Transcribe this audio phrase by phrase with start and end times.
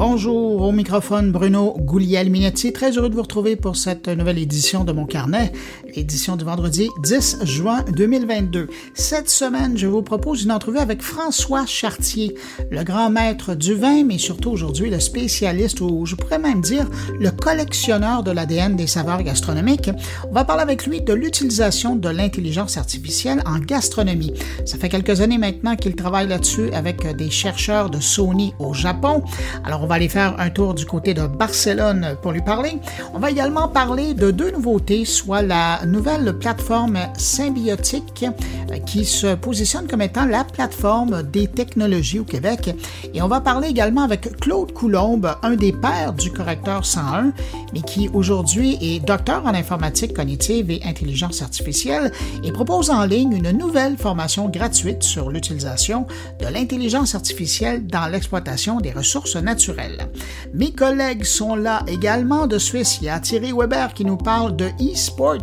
[0.00, 2.72] Bonjour, au microphone Bruno Gouliel-Minetti.
[2.72, 5.50] Très heureux de vous retrouver pour cette nouvelle édition de mon carnet,
[5.98, 8.68] édition du vendredi 10 juin 2022.
[8.94, 12.34] Cette semaine, je vous propose une entrevue avec François Chartier,
[12.70, 16.86] le grand maître du vin, mais surtout aujourd'hui le spécialiste, ou je pourrais même dire
[17.18, 19.90] le collectionneur de l'ADN des saveurs gastronomiques.
[20.28, 24.34] On va parler avec lui de l'utilisation de l'intelligence artificielle en gastronomie.
[24.64, 29.22] Ça fait quelques années maintenant qu'il travaille là-dessus avec des chercheurs de Sony au Japon.
[29.64, 32.78] Alors, on va aller faire un tour du côté de Barcelone pour lui parler.
[33.14, 39.34] On va également parler de deux nouveautés, soit la nouvelle plateforme symbiotique euh, qui se
[39.34, 42.74] positionne comme étant la plateforme des technologies au Québec.
[43.14, 47.32] Et on va parler également avec Claude Coulombe, un des pères du correcteur 101,
[47.72, 52.12] mais qui aujourd'hui est docteur en informatique cognitive et intelligence artificielle
[52.44, 56.06] et propose en ligne une nouvelle formation gratuite sur l'utilisation
[56.40, 60.08] de l'intelligence artificielle dans l'exploitation des ressources naturelles.
[60.54, 62.98] Mes collègues sont là également de Suisse.
[63.00, 65.38] Il y a Thierry Weber qui nous parle de e-sports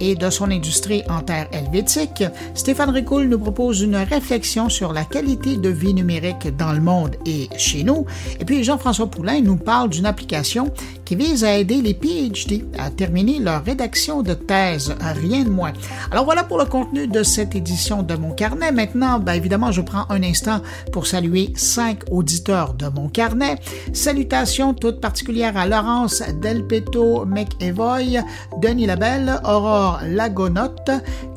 [0.00, 2.24] et de son industrie en terre helvétique.
[2.54, 7.16] Stéphane Ricoul nous propose une réflexion sur la qualité de vie numérique dans le monde
[7.26, 8.06] et chez nous.
[8.40, 10.72] Et puis Jean-François Poulain nous parle d'une application
[11.04, 15.72] qui vise à aider les PhD à terminer leur rédaction de thèse, rien de moins.
[16.10, 18.72] Alors voilà pour le contenu de cette édition de mon carnet.
[18.72, 20.60] Maintenant, bien évidemment, je prends un instant
[20.92, 23.56] pour saluer cinq auditeurs de mon carnet.
[23.92, 28.22] Salutations toutes particulières à Laurence Delpeto McEvoy,
[28.60, 30.90] Denis Labelle, Aurore Lagonotte,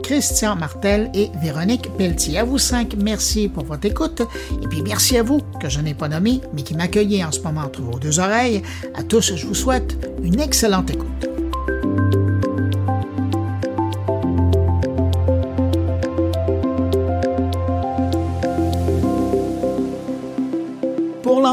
[0.03, 2.39] Christian Martel et Véronique Pelletier.
[2.39, 4.22] À vous cinq, merci pour votre écoute.
[4.61, 7.41] Et puis merci à vous, que je n'ai pas nommé, mais qui m'accueillez en ce
[7.41, 8.61] moment entre vos deux oreilles.
[8.95, 11.47] À tous, je vous souhaite une excellente écoute.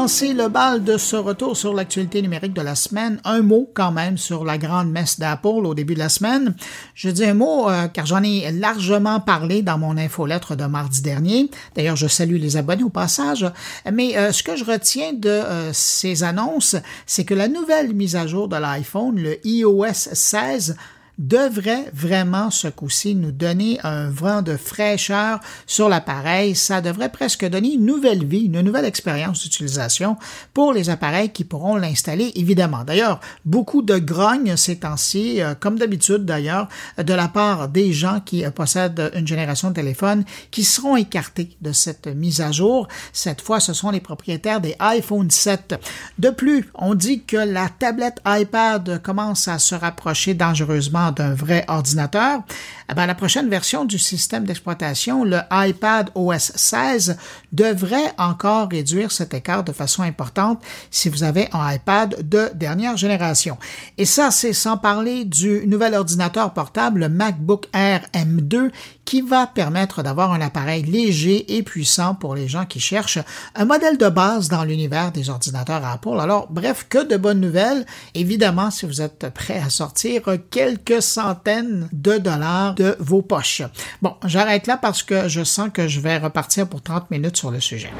[0.01, 3.93] Lancer le bal de ce retour sur l'actualité numérique de la semaine, un mot quand
[3.93, 6.53] même sur la grande messe d'Apple au début de la semaine.
[6.95, 11.01] Je dis un mot euh, car j'en ai largement parlé dans mon infolettre de mardi
[11.01, 11.49] dernier.
[11.75, 13.49] D'ailleurs, je salue les abonnés au passage.
[13.89, 18.17] Mais euh, ce que je retiens de euh, ces annonces, c'est que la nouvelle mise
[18.17, 20.75] à jour de l'iPhone, le iOS 16,
[21.17, 26.55] devrait vraiment ce coup-ci nous donner un vent de fraîcheur sur l'appareil.
[26.55, 30.17] Ça devrait presque donner une nouvelle vie, une nouvelle expérience d'utilisation
[30.53, 32.83] pour les appareils qui pourront l'installer, évidemment.
[32.83, 36.67] D'ailleurs, beaucoup de grogne ces temps-ci, euh, comme d'habitude d'ailleurs,
[36.97, 41.55] de la part des gens qui euh, possèdent une génération de téléphone qui seront écartés
[41.61, 42.87] de cette mise à jour.
[43.13, 45.75] Cette fois, ce sont les propriétaires des iPhone 7.
[46.19, 51.65] De plus, on dit que la tablette iPad commence à se rapprocher dangereusement d'un vrai
[51.67, 52.41] ordinateur,
[52.89, 57.17] eh bien, la prochaine version du système d'exploitation, le iPad OS 16,
[57.51, 60.61] devrait encore réduire cet écart de façon importante
[60.91, 63.57] si vous avez un iPad de dernière génération.
[63.97, 68.71] Et ça, c'est sans parler du nouvel ordinateur portable, le MacBook Air M2,
[69.05, 73.19] qui va permettre d'avoir un appareil léger et puissant pour les gens qui cherchent
[73.55, 76.19] un modèle de base dans l'univers des ordinateurs Apple.
[76.19, 77.85] Alors, bref, que de bonnes nouvelles.
[78.13, 83.61] Évidemment, si vous êtes prêt à sortir quelques centaines de dollars de vos poches.
[84.01, 87.51] Bon, j'arrête là parce que je sens que je vais repartir pour 30 minutes sur
[87.51, 87.91] le sujet.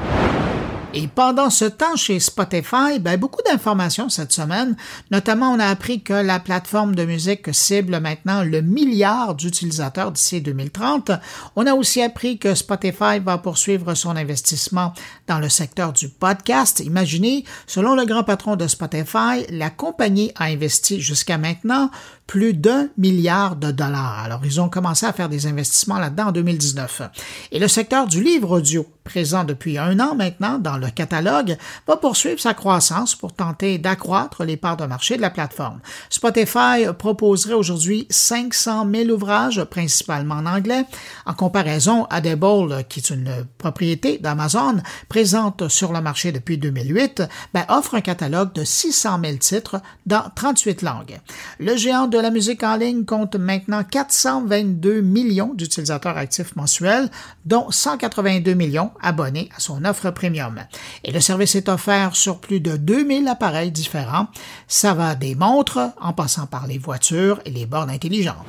[0.97, 4.78] Et pendant ce temps, chez Spotify, ben, beaucoup d'informations cette semaine.
[5.11, 10.39] Notamment, on a appris que la plateforme de musique cible maintenant le milliard d'utilisateurs d'ici
[10.39, 11.11] 2030.
[11.57, 14.94] On a aussi appris que Spotify va poursuivre son investissement
[15.28, 16.79] dans le secteur du podcast.
[16.79, 21.91] Imaginez, selon le grand patron de Spotify, la compagnie a investi jusqu'à maintenant
[22.27, 24.23] plus d'un milliard de dollars.
[24.23, 27.03] Alors, ils ont commencé à faire des investissements là-dedans en 2019.
[27.51, 31.97] Et le secteur du livre audio, présent depuis un an maintenant dans le catalogue, va
[31.97, 35.79] poursuivre sa croissance pour tenter d'accroître les parts de marché de la plateforme.
[36.09, 40.85] Spotify proposerait aujourd'hui 500 000 ouvrages, principalement en anglais,
[41.25, 47.23] en comparaison Audible, qui est une propriété d'Amazon, présente sur le marché depuis 2008,
[47.53, 51.19] ben, offre un catalogue de 600 000 titres dans 38 langues.
[51.59, 57.09] Le géant de la musique en ligne compte maintenant 422 millions d'utilisateurs actifs mensuels,
[57.46, 60.62] dont 182 millions abonnés à son offre premium.
[61.03, 64.28] Et le service est offert sur plus de 2000 appareils différents.
[64.67, 68.46] Ça va des montres en passant par les voitures et les bornes intelligentes.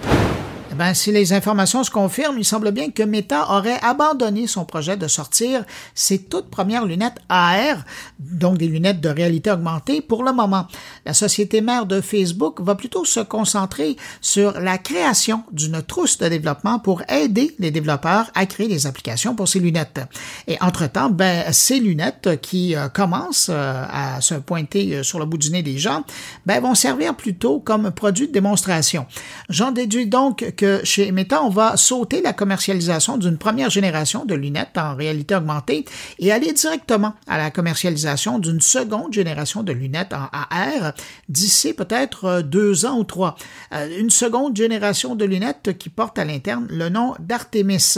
[0.79, 4.99] Ben, si les informations se confirment, il semble bien que Meta aurait abandonné son projet
[4.99, 5.65] de sortir
[5.95, 7.79] ses toutes premières lunettes AR,
[8.19, 10.67] donc des lunettes de réalité augmentée, pour le moment.
[11.07, 16.29] La société mère de Facebook va plutôt se concentrer sur la création d'une trousse de
[16.29, 20.01] développement pour aider les développeurs à créer des applications pour ces lunettes.
[20.47, 25.25] Et entre-temps, ben, ces lunettes qui euh, commencent euh, à se pointer euh, sur le
[25.25, 26.05] bout du nez des gens,
[26.45, 29.07] ben, vont servir plutôt comme produit de démonstration.
[29.49, 34.35] J'en déduis donc que chez Meta, on va sauter la commercialisation d'une première génération de
[34.35, 35.85] lunettes en réalité augmentée
[36.19, 40.93] et aller directement à la commercialisation d'une seconde génération de lunettes en AR
[41.29, 43.37] d'ici peut-être deux ans ou trois.
[43.73, 47.97] Une seconde génération de lunettes qui porte à l'interne le nom d'Artemis.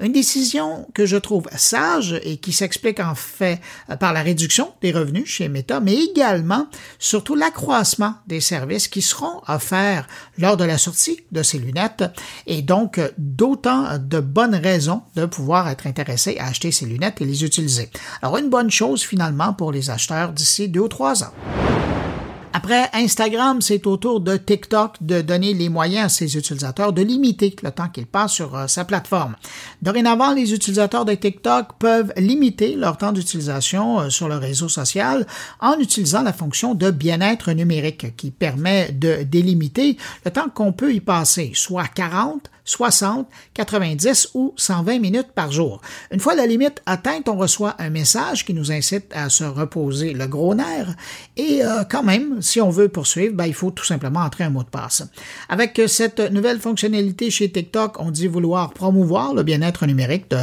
[0.00, 3.60] Une décision que je trouve sage et qui s'explique en fait
[3.98, 6.66] par la réduction des revenus chez Meta, mais également
[6.98, 10.06] surtout l'accroissement des services qui seront offerts
[10.38, 11.99] lors de la sortie de ces lunettes
[12.46, 17.24] et donc d'autant de bonnes raisons de pouvoir être intéressé à acheter ces lunettes et
[17.24, 17.90] les utiliser.
[18.22, 21.32] Alors une bonne chose finalement pour les acheteurs d'ici deux ou trois ans.
[22.52, 27.00] Après Instagram, c'est au tour de TikTok de donner les moyens à ses utilisateurs de
[27.00, 29.36] limiter le temps qu'ils passent sur euh, sa plateforme.
[29.82, 35.28] Dorénavant, les utilisateurs de TikTok peuvent limiter leur temps d'utilisation euh, sur le réseau social
[35.60, 40.92] en utilisant la fonction de bien-être numérique qui permet de délimiter le temps qu'on peut
[40.92, 45.80] y passer, soit 40, 60, 90 ou 120 minutes par jour.
[46.12, 50.12] Une fois la limite atteinte, on reçoit un message qui nous incite à se reposer
[50.12, 50.94] le gros nerf
[51.36, 54.50] et euh, quand même, si on veut poursuivre, ben, il faut tout simplement entrer un
[54.50, 55.02] mot de passe.
[55.48, 60.38] Avec cette nouvelle fonctionnalité chez TikTok, on dit vouloir promouvoir le bien-être numérique de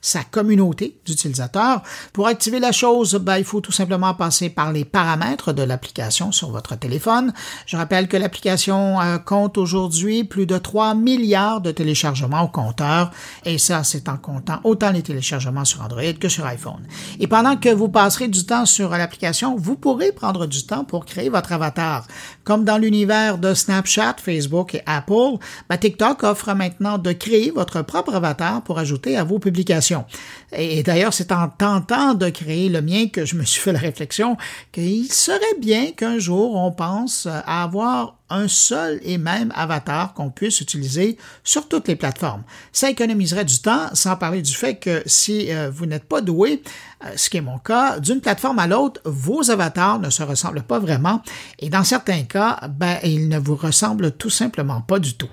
[0.00, 1.82] sa communauté d'utilisateurs.
[2.12, 6.32] Pour activer la chose, ben, il faut tout simplement passer par les paramètres de l'application
[6.32, 7.32] sur votre téléphone.
[7.66, 12.48] Je rappelle que l'application euh, compte aujourd'hui plus de 3 milliards de de téléchargement au
[12.48, 13.10] compteur,
[13.44, 16.86] et ça, c'est en comptant autant les téléchargements sur Android que sur iPhone.
[17.20, 21.04] Et pendant que vous passerez du temps sur l'application, vous pourrez prendre du temps pour
[21.04, 22.06] créer votre avatar.
[22.44, 25.38] Comme dans l'univers de Snapchat, Facebook et Apple,
[25.68, 30.04] ben, TikTok offre maintenant de créer votre propre avatar pour ajouter à vos publications.
[30.52, 33.78] Et, d'ailleurs, c'est en tentant de créer le mien que je me suis fait la
[33.78, 34.36] réflexion
[34.72, 40.30] qu'il serait bien qu'un jour on pense à avoir un seul et même avatar qu'on
[40.30, 42.42] puisse utiliser sur toutes les plateformes.
[42.72, 46.62] Ça économiserait du temps, sans parler du fait que si euh, vous n'êtes pas doué,
[47.04, 50.62] euh, ce qui est mon cas, d'une plateforme à l'autre, vos avatars ne se ressemblent
[50.62, 51.22] pas vraiment
[51.58, 55.30] et dans certains cas, ben, ils ne vous ressemblent tout simplement pas du tout.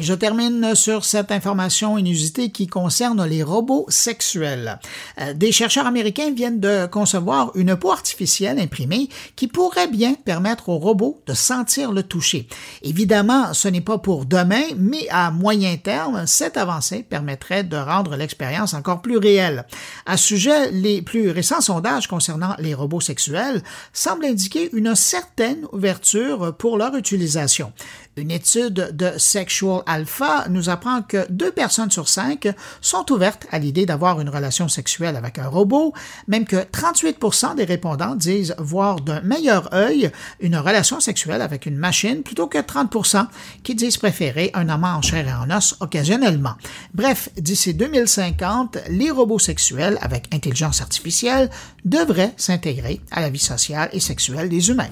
[0.00, 4.78] Je termine sur cette information inusitée qui concerne les robots sexuels.
[5.20, 10.68] Euh, des chercheurs américains viennent de concevoir une peau artificielle imprimée qui pourrait bien permettre
[10.68, 12.46] aux robots de sentir le toucher.
[12.82, 18.14] Évidemment, ce n'est pas pour demain, mais à moyen terme, cette avancée permettrait de rendre
[18.14, 19.66] l'expérience encore plus réelle.
[20.06, 25.66] À ce sujet, les plus récents sondages concernant les robots sexuels semblent indiquer une certaine
[25.72, 27.72] ouverture pour leur utilisation.
[28.18, 32.48] Une étude de Sexual Alpha nous apprend que deux personnes sur cinq
[32.80, 35.92] sont ouvertes à l'idée d'avoir une relation sexuelle avec un robot,
[36.26, 40.10] même que 38% des répondants disent voir d'un meilleur œil
[40.40, 43.24] une relation sexuelle avec une machine plutôt que 30%
[43.62, 46.54] qui disent préférer un amant en chair et en os occasionnellement.
[46.94, 51.50] Bref, d'ici 2050, les robots sexuels avec intelligence artificielle
[51.84, 54.90] devraient s'intégrer à la vie sociale et sexuelle des humains.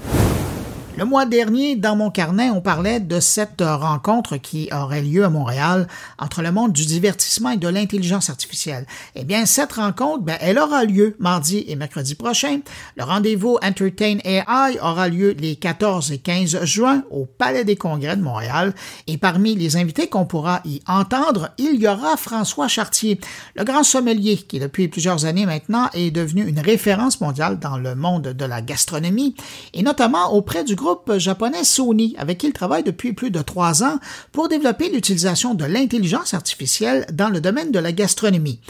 [0.98, 5.28] Le mois dernier, dans mon carnet, on parlait de cette rencontre qui aurait lieu à
[5.28, 5.88] Montréal
[6.18, 8.86] entre le monde du divertissement et de l'intelligence artificielle.
[9.14, 12.60] Eh bien, cette rencontre, ben, elle aura lieu mardi et mercredi prochain.
[12.96, 18.16] Le rendez-vous Entertain AI aura lieu les 14 et 15 juin au Palais des Congrès
[18.16, 18.72] de Montréal.
[19.06, 23.20] Et parmi les invités qu'on pourra y entendre, il y aura François Chartier,
[23.54, 27.94] le grand sommelier qui, depuis plusieurs années maintenant, est devenu une référence mondiale dans le
[27.94, 29.34] monde de la gastronomie
[29.74, 33.42] et notamment auprès du groupe groupe japonais Sony, avec qui il travaille depuis plus de
[33.42, 33.98] trois ans
[34.30, 38.60] pour développer l'utilisation de l'intelligence artificielle dans le domaine de la gastronomie.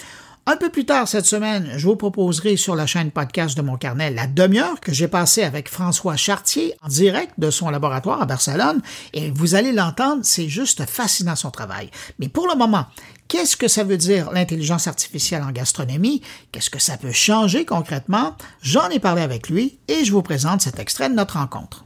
[0.47, 3.77] Un peu plus tard cette semaine, je vous proposerai sur la chaîne podcast de mon
[3.77, 8.27] carnet la demi-heure que j'ai passée avec François Chartier en direct de son laboratoire à
[8.27, 8.81] Barcelone
[9.13, 11.91] et vous allez l'entendre, c'est juste fascinant son travail.
[12.19, 12.87] Mais pour le moment,
[13.29, 16.23] Qu'est-ce que ça veut dire l'intelligence artificielle en gastronomie?
[16.53, 18.37] Qu'est-ce que ça peut changer concrètement?
[18.63, 21.86] J'en ai parlé avec lui et je vous présente cet extrait de notre rencontre.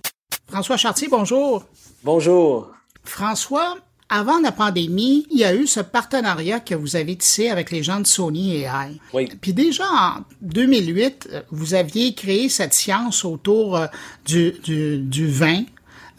[0.51, 1.65] François Chartier, bonjour.
[2.03, 2.73] Bonjour.
[3.05, 3.77] François,
[4.09, 7.85] avant la pandémie, il y a eu ce partenariat que vous avez tissé avec les
[7.85, 8.99] gens de Sony AI.
[9.13, 9.29] Oui.
[9.41, 13.87] Puis déjà en 2008, vous aviez créé cette science autour euh,
[14.27, 15.63] du, du, du vin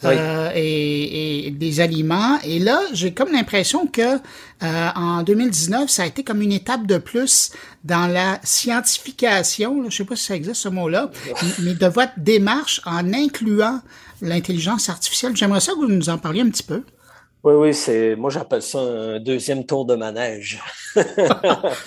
[0.04, 2.38] euh, et, des aliments.
[2.44, 4.16] Et là, j'ai comme l'impression que
[4.62, 7.52] euh, en 2019, ça a été comme une étape de plus
[7.84, 11.10] dans la scientification, je sais pas si ça existe ce mot-là,
[11.60, 13.80] mais de votre démarche en incluant
[14.22, 15.36] l'intelligence artificielle.
[15.36, 16.82] J'aimerais ça que vous nous en parliez un petit peu.
[17.44, 20.60] Oui, oui, c'est moi j'appelle ça un deuxième tour de manège.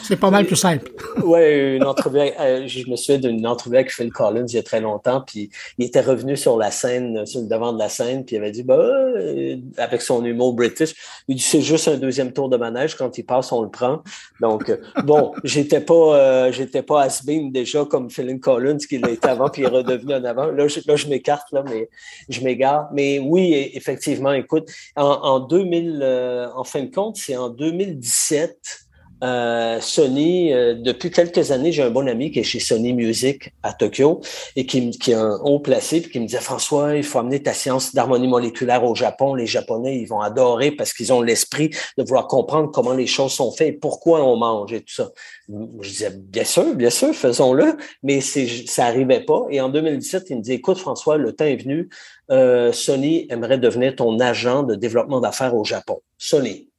[0.04, 0.92] c'est pas mal plus simple.
[1.24, 2.20] oui, une entrevue.
[2.20, 5.50] Euh, je me souviens d'une entrevue avec Phil Collins il y a très longtemps, puis
[5.78, 8.52] il était revenu sur la scène, sur le devant de la scène, puis il avait
[8.52, 10.94] dit bah, euh, avec son humour british,
[11.30, 14.04] il dit c'est juste un deuxième tour de manège, quand il passe, on le prend.
[14.42, 19.48] Donc euh, bon, j'étais pas j'étais pas has déjà comme Phil Collins qui été avant,
[19.48, 20.48] puis il est redevenu en avant.
[20.48, 21.90] Là, je, là, je m'écarte, là, mais
[22.28, 22.90] je m'égare.
[22.92, 28.85] Mais oui, effectivement, écoute, en 2000, euh, en fin de compte, c'est en 2017.
[29.26, 33.52] Euh, Sony, euh, depuis quelques années, j'ai un bon ami qui est chez Sony Music
[33.64, 34.22] à Tokyo
[34.56, 37.54] et qui, est un haut placé puis qui me disait François, il faut amener ta
[37.54, 39.34] science d'harmonie moléculaire au Japon.
[39.34, 43.32] Les Japonais, ils vont adorer parce qu'ils ont l'esprit de vouloir comprendre comment les choses
[43.32, 45.10] sont faites et pourquoi on mange et tout ça.
[45.48, 49.44] Je disais bien sûr, bien sûr, faisons-le, mais ça arrivait pas.
[49.50, 51.90] Et en 2017, il me dit écoute François, le temps est venu.
[52.30, 56.02] Euh, Sony aimerait devenir ton agent de développement d'affaires au Japon.
[56.20, 56.70] Sony.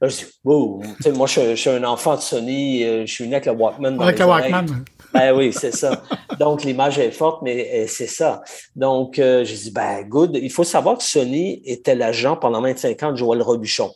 [0.00, 0.82] Là, je dis, wow,
[1.14, 4.00] moi, je, suis un enfant de Sony, euh, je suis né avec le Walkman.
[4.00, 4.66] avec le Walkman.
[5.12, 6.02] Ben oui, c'est ça.
[6.38, 8.42] Donc, l'image est forte, mais euh, c'est ça.
[8.74, 10.38] Donc, je dis, ben, good.
[10.40, 13.92] Il faut savoir que Sony était l'agent pendant 25 ans de Joël Robuchon.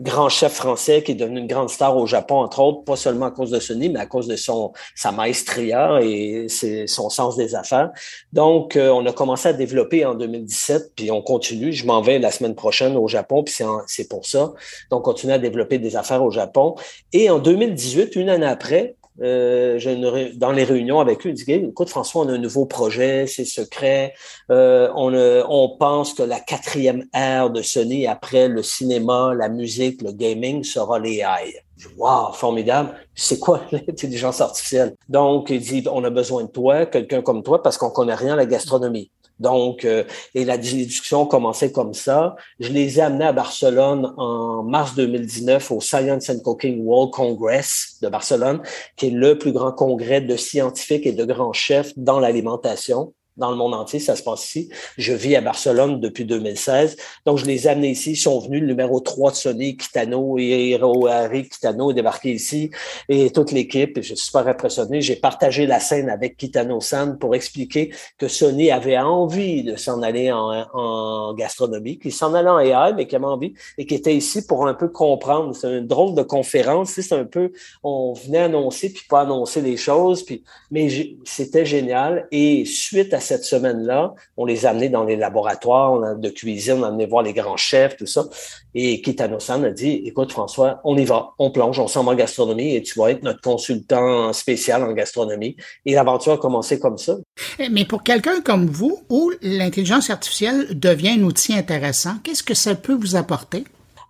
[0.00, 3.26] Grand chef français qui est devenu une grande star au Japon, entre autres, pas seulement
[3.26, 6.46] à cause de Sony, mais à cause de son sa maestria et
[6.86, 7.90] son sens des affaires.
[8.32, 11.72] Donc, euh, on a commencé à développer en 2017, puis on continue.
[11.72, 13.54] Je m'en vais la semaine prochaine au Japon, puis
[13.86, 14.52] c'est pour ça.
[14.90, 16.74] Donc, on continue à développer des affaires au Japon.
[17.12, 21.90] Et en 2018, une année après, euh, dans les réunions avec eux, ils disent Écoute,
[21.90, 24.14] François, on a un nouveau projet, c'est secret.
[24.50, 25.12] Euh, on,
[25.48, 30.64] on pense que la quatrième ère de Sony, après le cinéma, la musique, le gaming,
[30.64, 31.62] sera l'AI.
[31.96, 32.94] Wow, formidable.
[33.14, 34.94] C'est quoi l'intelligence artificielle?
[35.08, 38.34] Donc, il dit, on a besoin de toi, quelqu'un comme toi, parce qu'on connaît rien
[38.34, 39.10] à la gastronomie.
[39.42, 42.36] Donc, euh, et la discussion commençait comme ça.
[42.60, 47.98] Je les ai amenés à Barcelone en mars 2019 au Science and Cooking World Congress
[48.00, 48.62] de Barcelone,
[48.96, 53.50] qui est le plus grand congrès de scientifiques et de grands chefs dans l'alimentation dans
[53.50, 54.68] le monde entier, ça se passe ici.
[54.98, 56.96] Je vis à Barcelone depuis 2016.
[57.24, 58.12] Donc, je les ai amenés ici.
[58.12, 62.70] Ils sont venus, le numéro 3 de Sony, Kitano et Harry Kitano est débarqué ici
[63.08, 63.96] et toute l'équipe.
[63.96, 65.00] Je suis super impressionné.
[65.00, 70.30] J'ai partagé la scène avec Kitano-san pour expliquer que Sony avait envie de s'en aller
[70.30, 74.46] en, gastronomie, qu'il s'en allait en AI, mais qu'il avait envie et qui était ici
[74.46, 75.54] pour un peu comprendre.
[75.54, 76.90] C'est une drôle de conférence.
[76.90, 80.88] C'est un peu, on venait annoncer puis pas annoncer les choses, puis, mais
[81.24, 82.26] c'était génial.
[82.30, 86.82] Et suite à cette semaine-là, on les a amenés dans les laboratoires de cuisine, on
[86.82, 88.26] a amené voir les grands chefs, tout ça.
[88.74, 92.14] Et Kitano-san a dit, écoute François, on y va, on plonge, on s'en va en
[92.14, 95.56] gastronomie et tu vas être notre consultant spécial en gastronomie.
[95.86, 97.16] Et l'aventure a commencé comme ça.
[97.58, 102.54] Eh, mais pour quelqu'un comme vous, où l'intelligence artificielle devient un outil intéressant, qu'est-ce que
[102.54, 103.64] ça peut vous apporter?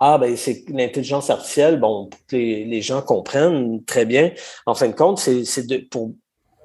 [0.04, 4.32] Ah, ben, c'est l'intelligence artificielle, bon, pour que les, les, gens comprennent très bien.
[4.66, 6.10] En fin de compte, c'est pour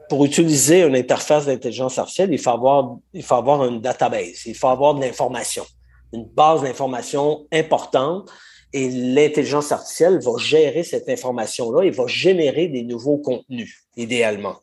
[0.10, 4.56] pour utiliser une interface d'intelligence artificielle, il faut avoir, il faut avoir une database, il
[4.56, 5.66] faut avoir de l'information,
[6.14, 8.30] une base d'information importante.
[8.74, 14.58] Et l'intelligence artificielle va gérer cette information-là et va générer des nouveaux contenus, idéalement.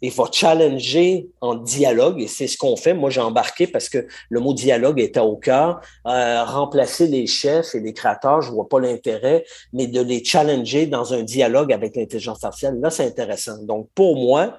[0.00, 2.94] Il va challenger en dialogue, et c'est ce qu'on fait.
[2.94, 5.80] Moi, j'ai embarqué parce que le mot dialogue était au cœur.
[6.06, 10.86] Euh, remplacer les chefs et les créateurs, je vois pas l'intérêt, mais de les challenger
[10.86, 13.60] dans un dialogue avec l'intelligence artificielle, là, c'est intéressant.
[13.64, 14.56] Donc, pour moi,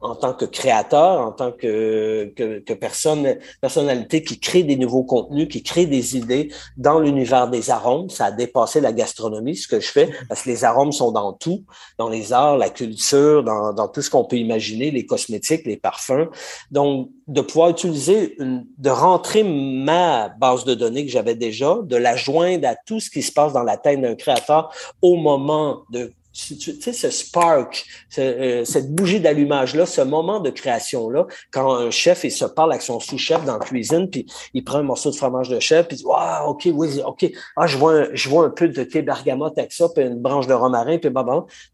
[0.00, 5.04] en tant que créateur, en tant que, que, que, personne, personnalité qui crée des nouveaux
[5.04, 8.08] contenus, qui crée des idées dans l'univers des arômes.
[8.08, 11.32] Ça a dépassé la gastronomie, ce que je fais, parce que les arômes sont dans
[11.32, 11.64] tout,
[11.98, 15.76] dans les arts, la culture, dans, dans tout ce qu'on peut imaginer, les cosmétiques, les
[15.76, 16.28] parfums.
[16.70, 21.96] Donc, de pouvoir utiliser, une, de rentrer ma base de données que j'avais déjà, de
[21.96, 25.82] la joindre à tout ce qui se passe dans la tête d'un créateur au moment
[25.90, 27.84] de tu sais, ce spark,
[28.18, 32.82] euh, cette bougie d'allumage-là, ce moment de création-là, quand un chef il se parle avec
[32.82, 35.96] son sous-chef dans la cuisine, puis il prend un morceau de fromage de chef, puis
[35.96, 38.84] il dit Waouh, OK, oui, OK, ah, je vois, un, je vois un peu de
[38.84, 41.24] thé bergamote avec ça, puis une branche de romarin, puis bah,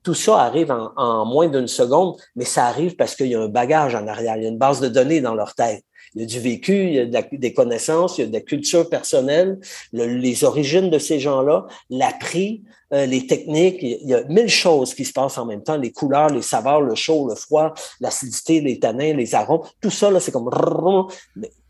[0.02, 3.40] Tout ça arrive en, en moins d'une seconde, mais ça arrive parce qu'il y a
[3.40, 5.84] un bagage en arrière, il y a une base de données dans leur tête.
[6.16, 8.40] Il y a du vécu, il y a des connaissances, il y a de la
[8.40, 9.58] culture personnelle,
[9.92, 12.62] les origines de ces gens-là, l'appris,
[12.94, 13.82] euh, les techniques.
[13.82, 15.76] Il y a mille choses qui se passent en même temps.
[15.76, 19.60] Les couleurs, les saveurs, le chaud, le froid, l'acidité, les tanins, les arômes.
[19.82, 20.48] Tout ça, là, c'est comme...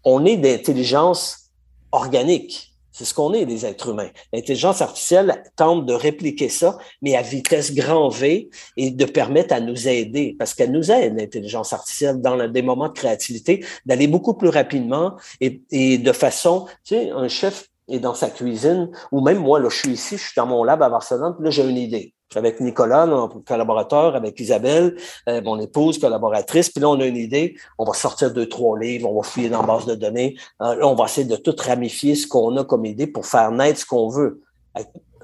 [0.04, 1.50] On est d'intelligence
[1.90, 2.75] organique.
[2.96, 4.08] C'est ce qu'on est, les êtres humains.
[4.32, 8.48] L'intelligence artificielle tente de répliquer ça, mais à vitesse grand V
[8.78, 12.88] et de permettre à nous aider, parce qu'elle nous aide, l'intelligence artificielle, dans des moments
[12.88, 17.98] de créativité, d'aller beaucoup plus rapidement et, et de façon, tu sais, un chef est
[17.98, 20.82] dans sa cuisine, ou même moi, là, je suis ici, je suis dans mon lab
[20.82, 22.14] à Barcelone, puis là, j'ai une idée.
[22.34, 24.96] Avec Nicolas, notre collaborateur, avec Isabelle,
[25.28, 26.70] euh, mon épouse, collaboratrice.
[26.70, 27.56] Puis là, on a une idée.
[27.78, 30.36] On va sortir deux, trois livres, on va fouiller dans la base de données.
[30.60, 33.52] Euh, là, on va essayer de tout ramifier ce qu'on a comme idée pour faire
[33.52, 34.42] naître ce qu'on veut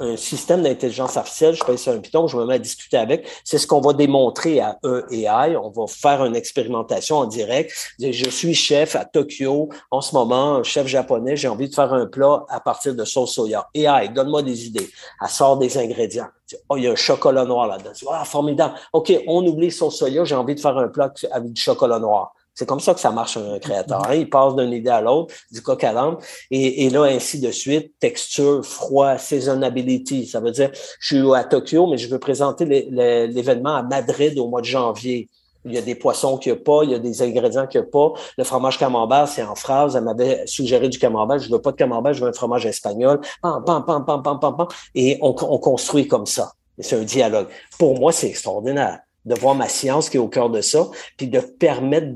[0.03, 3.29] un système d'intelligence artificielle, je fais sur un Python, je me mets à discuter avec,
[3.45, 4.79] c'est ce qu'on va démontrer à
[5.11, 5.57] EAI.
[5.57, 7.73] On va faire une expérimentation en direct.
[8.01, 11.93] Je suis chef à Tokyo en ce moment, un chef japonais, j'ai envie de faire
[11.93, 13.69] un plat à partir de sauce soya.
[13.75, 14.91] AI, donne-moi des idées.
[15.23, 16.29] Elle sort des ingrédients.
[16.69, 17.93] Oh, il y a un chocolat noir là-dedans.
[18.11, 18.75] Ah, formidable.
[18.93, 22.35] OK, on oublie sauce soya, j'ai envie de faire un plat avec du chocolat noir.
[22.55, 24.07] C'est comme ça que ça marche un créateur.
[24.07, 24.15] Hein.
[24.15, 26.17] Il passe d'une idée à l'autre, du coq à l'âne,
[26.51, 30.27] et, là, ainsi de suite, texture, froid, seasonability.
[30.27, 34.49] Ça veut dire, je suis à Tokyo, mais je veux présenter l'événement à Madrid au
[34.49, 35.29] mois de janvier.
[35.65, 37.81] Il y a des poissons qu'il n'y a pas, il y a des ingrédients qu'il
[37.81, 38.13] n'y a pas.
[38.37, 39.95] Le fromage camembert, c'est en phrase.
[39.95, 41.39] Elle m'avait suggéré du camembert.
[41.39, 43.21] Je ne veux pas de camembert, je veux un fromage espagnol.
[43.41, 44.67] Pam, pam, pam, pam, pam, pam, pam.
[44.97, 46.53] Et on, on construit comme ça.
[46.81, 47.47] C'est un dialogue.
[47.79, 51.29] Pour moi, c'est extraordinaire de voir ma science qui est au cœur de ça, puis
[51.29, 52.09] de permettre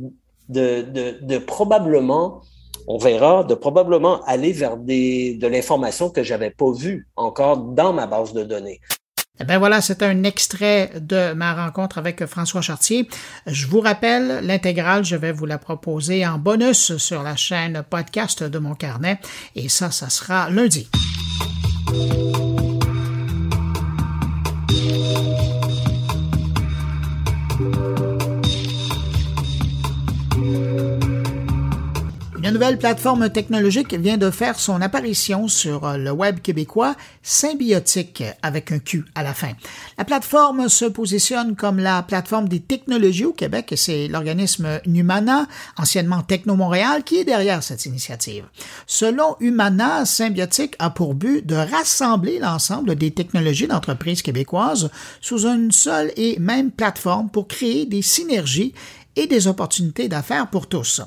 [0.48, 0.82] de,
[1.20, 2.42] de, probablement,
[2.86, 7.92] on verra, de probablement aller vers des, de l'information que j'avais pas vue encore dans
[7.92, 8.80] ma base de données.
[9.38, 13.06] Eh bien voilà, c'est un extrait de ma rencontre avec François Chartier.
[13.46, 18.42] Je vous rappelle, l'intégrale, je vais vous la proposer en bonus sur la chaîne podcast
[18.42, 19.18] de mon carnet
[19.54, 20.88] et ça, ça sera lundi.
[32.46, 38.22] Une nouvelle plateforme technologique vient de faire son apparition sur euh, le web québécois, Symbiotique,
[38.40, 39.50] avec un Q à la fin.
[39.98, 45.48] La plateforme se positionne comme la plateforme des technologies au Québec et c'est l'organisme Numana,
[45.76, 48.44] anciennement Techno Montréal, qui est derrière cette initiative.
[48.86, 54.88] Selon Humana, Symbiotique a pour but de rassembler l'ensemble des technologies d'entreprises québécoises
[55.20, 58.72] sous une seule et même plateforme pour créer des synergies
[59.16, 61.00] et des opportunités d'affaires pour tous.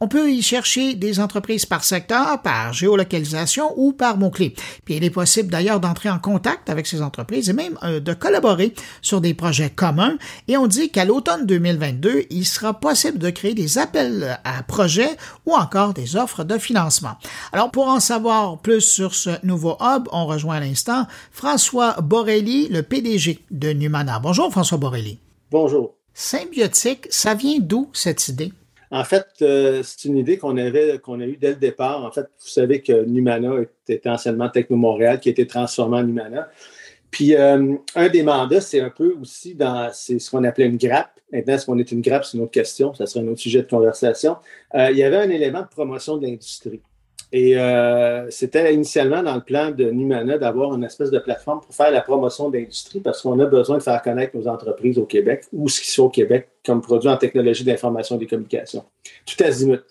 [0.00, 4.54] On peut y chercher des entreprises par secteur, par géolocalisation ou par mots-clés.
[4.84, 8.14] Puis il est possible d'ailleurs d'entrer en contact avec ces entreprises et même euh, de
[8.14, 10.16] collaborer sur des projets communs.
[10.48, 15.16] Et on dit qu'à l'automne 2022, il sera possible de créer des appels à projets
[15.44, 17.16] ou encore des offres de financement.
[17.52, 22.68] Alors pour en savoir plus sur ce nouveau hub, on rejoint à l'instant François Borelli,
[22.68, 24.18] le PDG de Numana.
[24.18, 25.18] Bonjour François Borelli.
[25.50, 25.95] Bonjour.
[26.18, 28.50] Symbiotique, ça vient d'où cette idée?
[28.90, 32.02] En fait, euh, c'est une idée qu'on avait, qu'on a eue dès le départ.
[32.02, 33.52] En fait, vous savez que Numana
[33.86, 36.48] était anciennement Techno Montréal, qui a été transformé en Numana.
[37.10, 41.20] Puis, euh, un des mandats, c'est un peu aussi dans ce qu'on appelait une grappe.
[41.30, 42.94] Maintenant, est-ce qu'on est une grappe, c'est une autre question.
[42.94, 44.36] Ça serait un autre sujet de conversation.
[44.74, 46.80] Euh, il y avait un élément de promotion de l'industrie.
[47.38, 51.74] Et euh, c'était initialement dans le plan de Numana d'avoir une espèce de plateforme pour
[51.74, 55.44] faire la promotion d'industrie parce qu'on a besoin de faire connaître nos entreprises au Québec
[55.52, 58.86] ou ce qui sont au Québec comme produits en technologie d'information et des communications.
[59.26, 59.82] Tout azimut.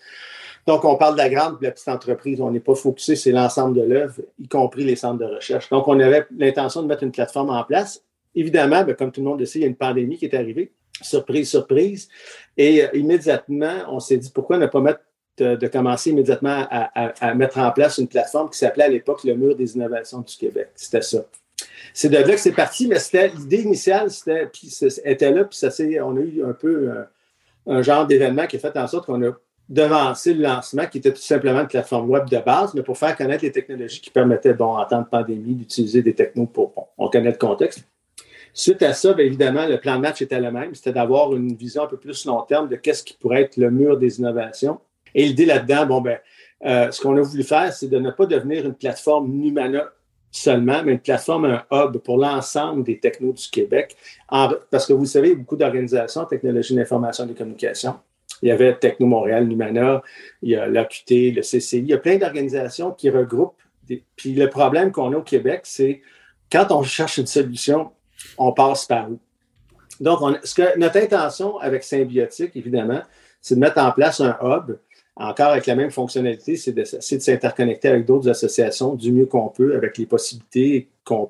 [0.65, 2.41] Donc, on parle de la grande et de la petite entreprise.
[2.41, 5.69] On n'est pas focusé, c'est l'ensemble de l'œuvre, y compris les centres de recherche.
[5.69, 8.01] Donc, on avait l'intention de mettre une plateforme en place.
[8.33, 10.33] Évidemment, ben, comme tout le monde le sait, il y a une pandémie qui est
[10.33, 10.71] arrivée.
[10.99, 12.09] Surprise, surprise.
[12.57, 15.01] Et euh, immédiatement, on s'est dit pourquoi ne pas mettre
[15.37, 19.55] de, commencer immédiatement à, mettre en place une plateforme qui s'appelait à l'époque le Mur
[19.55, 20.69] des innovations du Québec.
[20.75, 21.25] C'était ça.
[21.93, 25.57] C'est de là que c'est parti, mais c'était l'idée initiale, c'était, puis était là, puis
[25.57, 25.69] ça
[26.03, 27.07] on a eu un peu un,
[27.67, 29.31] un genre d'événement qui a fait en sorte qu'on a
[29.67, 33.15] devancé le lancement, qui était tout simplement une plateforme web de base, mais pour faire
[33.15, 36.85] connaître les technologies qui permettaient, bon, en temps de pandémie, d'utiliser des technos pour, bon,
[36.97, 37.83] on connaît le contexte.
[38.53, 41.55] Suite à ça, bien évidemment, le plan de match était le même, c'était d'avoir une
[41.55, 44.79] vision un peu plus long terme de qu'est-ce qui pourrait être le mur des innovations
[45.15, 46.19] et l'idée là-dedans, bon, ben,
[46.65, 49.85] euh, ce qu'on a voulu faire, c'est de ne pas devenir une plateforme Numana
[50.29, 53.95] seulement, mais une plateforme, un hub pour l'ensemble des technos du Québec.
[54.69, 57.95] parce que vous savez, beaucoup d'organisations, technologie d'information et de communication.
[58.41, 60.01] Il y avait Techno Montréal, Numana,
[60.41, 63.55] il y a l'AQT, le CCI, il y a plein d'organisations qui regroupent.
[64.17, 66.01] puis le problème qu'on a au Québec, c'est
[66.51, 67.91] quand on cherche une solution,
[68.37, 69.19] on passe par où?
[70.01, 73.01] Donc, ce que, notre intention avec Symbiotique, évidemment,
[73.41, 74.77] c'est de mettre en place un hub
[75.15, 79.75] encore avec la même fonctionnalité, c'est de, s'interconnecter avec d'autres associations du mieux qu'on peut,
[79.75, 81.29] avec les possibilités qu'on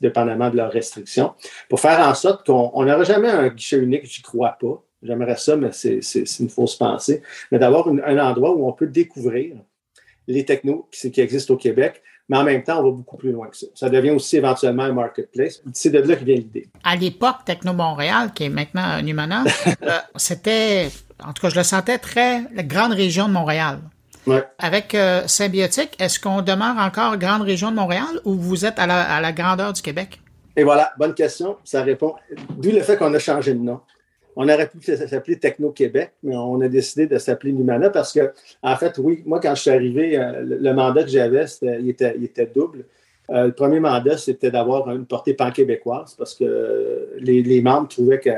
[0.00, 1.32] dépendamment de leurs restrictions,
[1.68, 4.82] pour faire en sorte qu'on n'aura jamais un guichet unique, j'y crois pas.
[5.00, 6.00] J'aimerais ça, mais c'est
[6.40, 7.22] une fausse pensée.
[7.52, 9.56] Mais d'avoir un endroit où on peut découvrir
[10.26, 13.32] les technos qui, qui existent au Québec, mais en même temps, on va beaucoup plus
[13.32, 13.66] loin que ça.
[13.74, 15.62] Ça devient aussi éventuellement un marketplace.
[15.72, 16.68] C'est de là que vient l'idée.
[16.82, 19.44] À l'époque, Techno Montréal, qui est maintenant Numana,
[19.82, 20.88] euh, c'était,
[21.22, 23.80] en tout cas, je le sentais très la grande région de Montréal.
[24.26, 24.42] Ouais.
[24.58, 28.86] Avec euh, Symbiotique, est-ce qu'on demeure encore grande région de Montréal ou vous êtes à
[28.86, 30.20] la, à la grandeur du Québec?
[30.56, 31.58] Et voilà, bonne question.
[31.64, 32.14] Ça répond.
[32.56, 33.80] D'où le fait qu'on a changé de nom.
[34.36, 38.76] On aurait pu s'appeler Techno-Québec, mais on a décidé de s'appeler Numana parce que, en
[38.76, 42.84] fait, oui, moi, quand je suis arrivé, euh, le mandat que j'avais, il était, double.
[43.30, 48.30] Euh, le premier mandat, c'était d'avoir une portée pan-québécoise parce que les, membres trouvaient que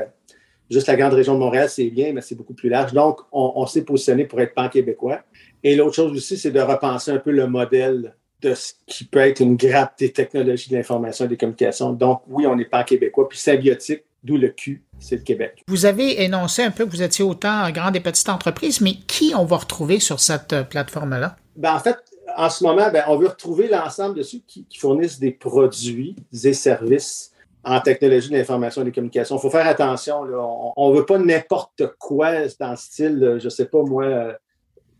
[0.69, 2.93] juste la grande région de Montréal, c'est bien, mais c'est beaucoup plus large.
[2.93, 5.21] Donc, on, s'est positionné pour être pan-québécois.
[5.63, 9.19] Et l'autre chose aussi, c'est de repenser un peu le modèle de ce qui peut
[9.19, 11.91] être une grappe des technologies de l'information et des communications.
[11.91, 13.27] Donc, oui, on n'est pas québécois.
[13.27, 15.63] Puis symbiotique, d'où le Q, c'est le Québec.
[15.67, 19.33] Vous avez énoncé un peu que vous étiez autant grande et petite entreprise, mais qui
[19.35, 21.35] on va retrouver sur cette euh, plateforme-là?
[21.55, 21.97] Ben, en fait,
[22.35, 26.15] en ce moment, ben, on veut retrouver l'ensemble de ceux qui, qui, fournissent des produits
[26.43, 27.31] et services
[27.63, 29.37] en technologie de l'information et des communications.
[29.37, 30.23] Il faut faire attention.
[30.23, 30.37] Là.
[30.75, 34.37] On ne veut pas n'importe quoi dans le style, je ne sais pas moi,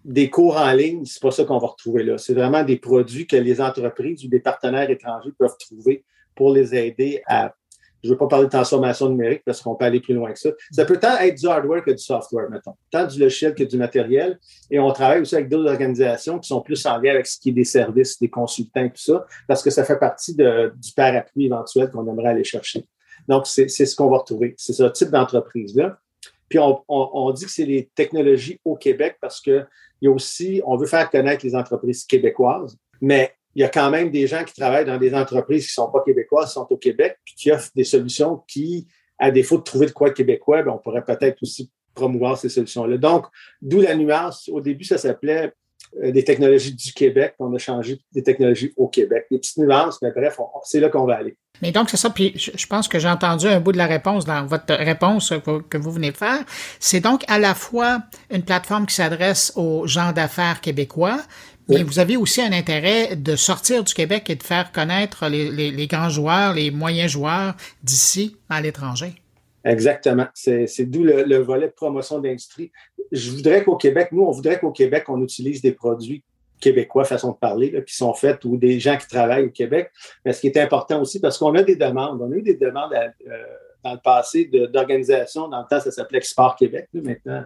[0.08, 2.18] des cours en ligne, c'est pas ça qu'on va retrouver là.
[2.18, 6.74] C'est vraiment des produits que les entreprises ou des partenaires étrangers peuvent trouver pour les
[6.74, 7.54] aider à.
[8.04, 10.40] Je ne veux pas parler de transformation numérique parce qu'on peut aller plus loin que
[10.40, 10.50] ça.
[10.72, 12.76] Ça peut tant être du hardware que du software, mettons.
[12.92, 14.40] Tant du logiciel que du matériel.
[14.70, 17.50] Et on travaille aussi avec d'autres organisations qui sont plus en lien avec ce qui
[17.50, 21.46] est des services, des consultants, tout ça, parce que ça fait partie de, du parapluie
[21.46, 22.86] éventuel qu'on aimerait aller chercher.
[23.28, 24.54] Donc, c'est ce qu'on va retrouver.
[24.58, 25.98] C'est ce type d'entreprise-là.
[26.50, 29.66] Puis on, on, on, dit que c'est les technologies au Québec parce que
[30.02, 33.70] il y a aussi, on veut faire connaître les entreprises québécoises, mais il y a
[33.70, 36.54] quand même des gens qui travaillent dans des entreprises qui ne sont pas québécoises, qui
[36.54, 40.12] sont au Québec, puis qui offrent des solutions qui, à défaut de trouver de quoi
[40.12, 43.00] québécois, bien, on pourrait peut-être aussi promouvoir ces solutions-là.
[43.00, 43.26] Donc,
[43.60, 44.48] d'où la nuance.
[44.54, 45.54] Au début, ça s'appelait
[46.04, 47.34] euh, des technologies du Québec.
[47.40, 49.26] On a changé des technologies au Québec.
[49.32, 51.36] Des petites nuances, mais bref, c'est là qu'on va aller.
[51.64, 52.12] Mais donc, c'est ça.
[52.12, 55.34] Puis je pense que j'ai entendu un bout de la réponse dans votre réponse
[55.68, 56.44] que vous venez de faire.
[56.80, 61.18] C'est donc à la fois une plateforme qui s'adresse aux gens d'affaires québécois,
[61.70, 61.84] mais oui.
[61.84, 65.72] vous avez aussi un intérêt de sortir du Québec et de faire connaître les, les,
[65.72, 69.14] les grands joueurs, les moyens joueurs d'ici à l'étranger.
[69.64, 70.28] Exactement.
[70.34, 72.72] C'est d'où le, le, volet de promotion d'industrie.
[73.12, 76.24] Je voudrais qu'au Québec, nous, on voudrait qu'au Québec, on utilise des produits
[76.60, 79.92] québécois, façon de parler, là, qui sont faites ou des gens qui travaillent au Québec.
[80.26, 82.22] Mais ce qui est important aussi, parce qu'on a des demandes.
[82.22, 83.44] On a eu des demandes à, euh,
[83.84, 85.48] dans le passé d'organisations.
[85.48, 86.88] Dans le temps, ça s'appelait Export Québec.
[86.94, 87.44] Là, maintenant,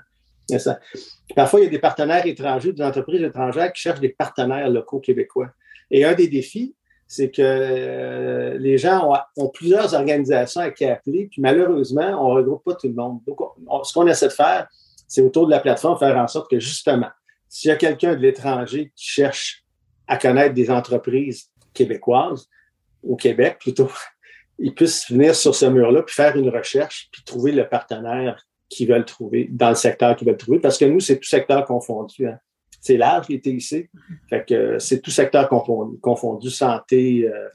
[1.36, 5.00] Parfois, il y a des partenaires étrangers, des entreprises étrangères qui cherchent des partenaires locaux
[5.00, 5.50] québécois.
[5.90, 6.76] Et un des défis,
[7.08, 12.38] c'est que euh, les gens ont, plusieurs organisations à qui appeler, puis malheureusement, on ne
[12.38, 13.20] regroupe pas tout le monde.
[13.28, 13.38] Donc,
[13.68, 14.68] on, ce qu'on essaie de faire,
[15.10, 17.10] c'est autour de la plateforme faire en sorte que justement,
[17.50, 19.66] s'il y a quelqu'un de l'étranger qui cherche
[20.08, 22.48] à connaître des entreprises québécoises,
[23.04, 23.92] au Québec plutôt,
[24.60, 28.88] il puisse venir sur ce mur-là, puis faire une recherche, puis trouver le partenaire qu'ils
[28.88, 32.28] veulent trouver dans le secteur qu'ils veulent trouver, parce que nous, c'est tout secteur confondu.
[32.28, 32.40] Hein
[32.82, 33.90] c'est large, les TIC.
[34.30, 37.48] Fait que c'est tout secteur confondu, confondu santé, euh,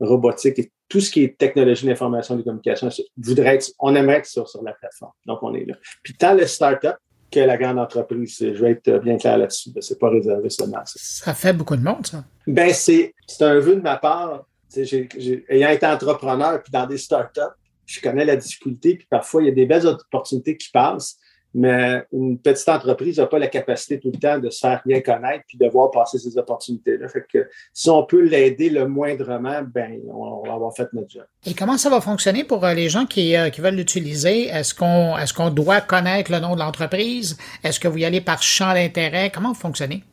[0.00, 2.88] robotique et tout ce qui est technologie d'information et de communication.
[3.16, 5.12] Voudrait être, on aimerait être sur, sur la plateforme.
[5.24, 5.74] Donc, on est là.
[6.02, 6.96] Puis tant le start-up
[7.30, 9.70] que la grande entreprise, je vais être bien clair là-dessus.
[9.80, 10.94] C'est pas réservé seulement à ça.
[10.96, 12.24] Ça fait beaucoup de monde, ça.
[12.46, 14.44] Ben, c'est un vœu de ma part.
[14.74, 17.52] J ai, j ai, ayant été entrepreneur puis dans des start-up,
[17.92, 21.18] je connais la difficulté, puis parfois, il y a des belles opportunités qui passent
[21.54, 25.00] mais une petite entreprise n'a pas la capacité tout le temps de se faire bien
[25.00, 27.08] connaître puis de voir passer ces opportunités-là.
[27.08, 31.24] Fait que si on peut l'aider le moindrement, ben on va avoir fait notre job.
[31.46, 34.46] Et comment ça va fonctionner pour les gens qui, euh, qui veulent l'utiliser?
[34.46, 37.36] Est-ce qu'on est-ce qu'on doit connaître le nom de l'entreprise?
[37.62, 39.30] Est-ce que vous y allez par champ d'intérêt?
[39.30, 40.04] Comment vous fonctionnez?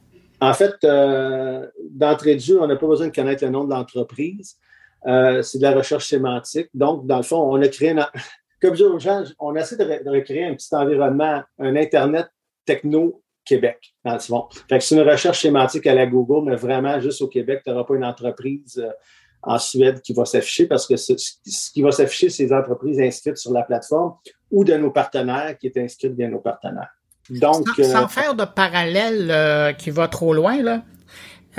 [0.41, 3.71] En fait, euh, d'entrée de jeu, on n'a pas besoin de connaître le nom de
[3.71, 4.57] l'entreprise.
[5.07, 6.69] Euh, c'est de la recherche sémantique.
[6.73, 8.05] Donc, dans le fond, on a créé une,
[8.61, 12.27] comme je dis aux gens, on essaie de, de, recréer un petit environnement, un Internet
[12.65, 14.47] techno Québec, dans le fond.
[14.67, 17.71] Fait que c'est une recherche sémantique à la Google, mais vraiment, juste au Québec, tu
[17.71, 18.91] n'auras pas une entreprise euh,
[19.41, 22.99] en Suède qui va s'afficher parce que ce, ce qui va s'afficher, c'est les entreprises
[22.99, 24.15] inscrites sur la plateforme
[24.51, 26.93] ou de nos partenaires qui est inscrites via nos partenaires.
[27.29, 30.83] Donc, sans, sans euh, faire de parallèle qui va trop loin, là,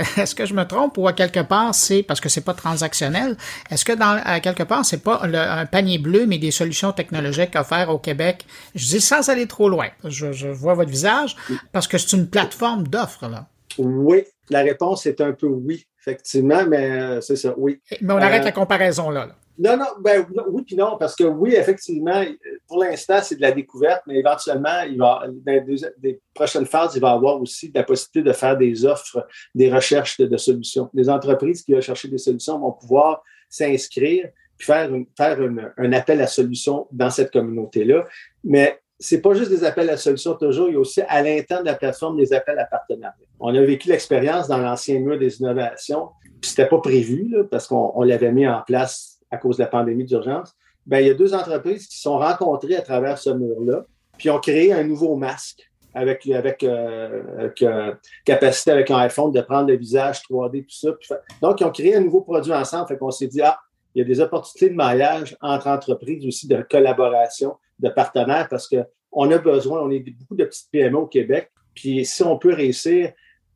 [0.16, 3.36] Est-ce que je me trompe ou à quelque part c'est parce que c'est pas transactionnel?
[3.70, 6.92] Est-ce que dans à quelque part c'est pas le, un panier bleu mais des solutions
[6.92, 8.46] technologiques offertes au Québec?
[8.74, 9.88] Je dis sans aller trop loin.
[10.04, 11.36] Je, je vois votre visage
[11.72, 13.46] parce que c'est une plateforme d'offres là.
[13.78, 17.80] Oui, la réponse est un peu oui, effectivement, mais euh, c'est ça, oui.
[18.00, 19.26] Mais on arrête euh, la comparaison là.
[19.26, 19.34] là.
[19.62, 22.24] Non, non, ben, oui puis non, parce que oui, effectivement,
[22.66, 27.00] pour l'instant, c'est de la découverte, mais éventuellement, il va, dans les prochaines phases, il
[27.00, 30.88] va y avoir aussi la possibilité de faire des offres, des recherches de, solutions.
[30.94, 35.38] Les entreprises qui veulent chercher des solutions vont pouvoir s'inscrire puis faire, faire
[35.76, 38.06] un appel à solutions dans cette communauté-là.
[38.44, 41.64] Mais c'est pas juste des appels à solutions toujours, il y a aussi à l'intérieur
[41.64, 43.14] de la plateforme des appels à partenariat.
[43.38, 48.02] On a vécu l'expérience dans l'ancien mur des innovations, puis c'était pas prévu parce qu'on
[48.02, 50.54] l'avait mis en place à cause de la pandémie d'urgence.
[50.86, 53.84] Ben, il y a deux entreprises qui se sont rencontrées à travers ce mur-là,
[54.18, 59.40] puis ont créé un nouveau masque avec, avec, euh, euh, capacité avec un iPhone de
[59.40, 61.20] prendre le visage 3D, tout ça.
[61.42, 62.88] donc, ils ont créé un nouveau produit ensemble.
[62.88, 63.58] Fait qu'on s'est dit, ah,
[63.94, 68.68] il y a des opportunités de maillage entre entreprises aussi, de collaboration, de partenaires, parce
[68.68, 71.50] qu'on a besoin, on est beaucoup de petites PME au Québec.
[71.74, 73.12] Puis si on peut réussir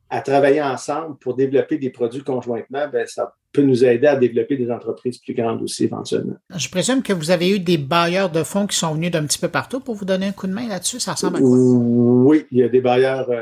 [0.09, 4.57] à travailler ensemble pour développer des produits conjointement, ben ça peut nous aider à développer
[4.57, 6.35] des entreprises plus grandes aussi éventuellement.
[6.55, 9.39] Je présume que vous avez eu des bailleurs de fonds qui sont venus d'un petit
[9.39, 10.99] peu partout pour vous donner un coup de main là-dessus.
[10.99, 11.49] Ça ressemble à quoi?
[11.49, 13.41] Oui, il y a des bailleurs euh,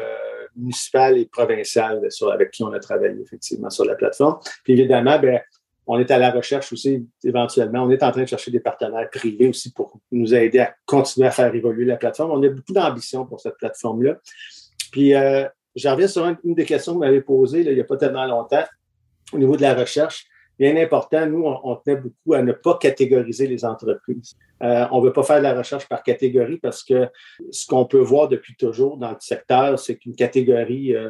[0.56, 4.38] municipaux et provinciaux avec qui on a travaillé effectivement sur la plateforme.
[4.64, 5.40] Puis évidemment, ben,
[5.86, 7.84] on est à la recherche aussi, éventuellement.
[7.84, 11.28] On est en train de chercher des partenaires privés aussi pour nous aider à continuer
[11.28, 12.32] à faire évoluer la plateforme.
[12.32, 14.18] On a beaucoup d'ambition pour cette plateforme-là.
[14.92, 15.46] Puis, euh,
[15.76, 18.26] je reviens sur une des questions que vous m'avez posées il n'y a pas tellement
[18.26, 18.64] longtemps
[19.34, 20.26] au niveau de la recherche.
[20.60, 24.36] Bien important, nous, on, tenait beaucoup à ne pas catégoriser les entreprises.
[24.62, 27.10] Euh, on ne veut pas faire de la recherche par catégorie parce que
[27.52, 31.10] ce qu'on peut voir depuis toujours dans le secteur, c'est qu'une catégorie euh,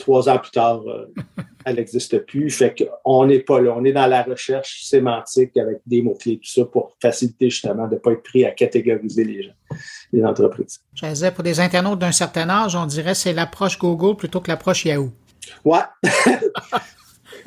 [0.00, 1.06] trois ans plus tard, euh,
[1.64, 2.50] elle n'existe plus.
[2.50, 3.74] Fait qu'on n'est pas là.
[3.76, 7.94] On est dans la recherche sémantique avec des mots-clés, tout ça, pour faciliter justement de
[7.94, 9.76] ne pas être pris à catégoriser les gens,
[10.12, 10.80] les entreprises.
[10.94, 14.50] Je disais, pour des internautes d'un certain âge, on dirait c'est l'approche Google plutôt que
[14.50, 15.10] l'approche Yahoo.
[15.64, 15.78] Ouais.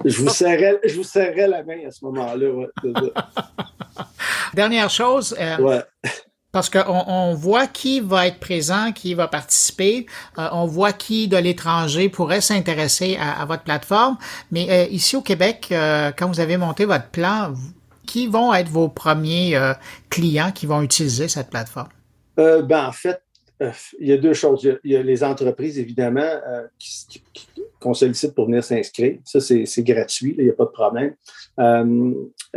[0.06, 2.68] je, vous serrais, je vous serrais la main à ce moment-là.
[4.54, 5.36] Dernière chose.
[5.40, 5.82] Euh, ouais
[6.54, 10.06] parce qu'on on voit qui va être présent, qui va participer,
[10.38, 14.18] euh, on voit qui de l'étranger pourrait s'intéresser à, votre plateforme.
[14.52, 17.54] Mais euh, ici au Québec, euh, quand vous avez monté votre plan,
[18.06, 19.58] qui vont être vos premiers
[20.10, 21.88] clients qui vont utiliser cette plateforme?
[22.38, 23.24] ben, en fait,
[24.00, 24.70] il y a deux choses.
[24.84, 26.30] Il y a, les entreprises, évidemment,
[27.84, 29.20] qu'on sollicite pour venir s'inscrire.
[29.26, 31.14] Ça, c'est gratuit, il n'y a pas de problème.
[31.60, 32.14] Euh,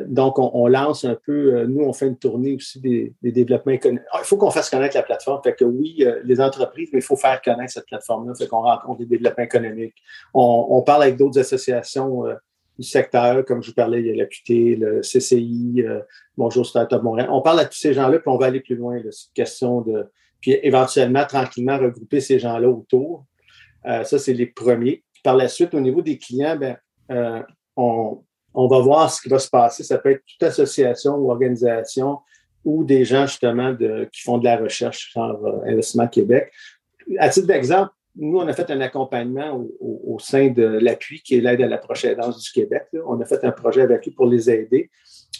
[0.06, 4.04] donc, on, lance un peu, euh, nous, on fait une tournée aussi des, développements économiques.
[4.12, 5.42] Ah, il faut qu'on fasse connaître la plateforme.
[5.42, 8.34] Fait que oui, euh, les entreprises, mais il faut faire connaître cette plateforme-là.
[8.34, 9.96] Fait qu'on rencontre des développements économiques.
[10.32, 12.24] On, parle avec d'autres associations
[12.78, 15.84] du secteur, comme je vous parlais, il y a l'AQT, le CCI,
[16.36, 17.28] Bonjour Startup Montréal.
[17.30, 18.98] On parle à tous ces gens-là, puis on va aller plus loin.
[19.10, 20.06] C'est une question de.
[20.40, 23.24] Puis éventuellement, tranquillement, regrouper ces gens-là autour.
[23.84, 25.02] ça, c'est les premiers.
[25.26, 26.76] Par la suite, au niveau des clients, ben,
[27.76, 28.22] on,
[28.54, 29.82] on va voir ce qui va se passer.
[29.82, 32.20] Ça peut être toute association ou organisation
[32.64, 36.52] ou des gens justement de, qui font de la recherche, genre euh, Investissement Québec.
[37.18, 41.40] À titre d'exemple, nous, on a fait un accompagnement au, sein de l'appui qui est
[41.40, 42.84] l'aide à la prochaine danse du Québec.
[43.06, 44.90] On a fait un projet avec eux pour les aider.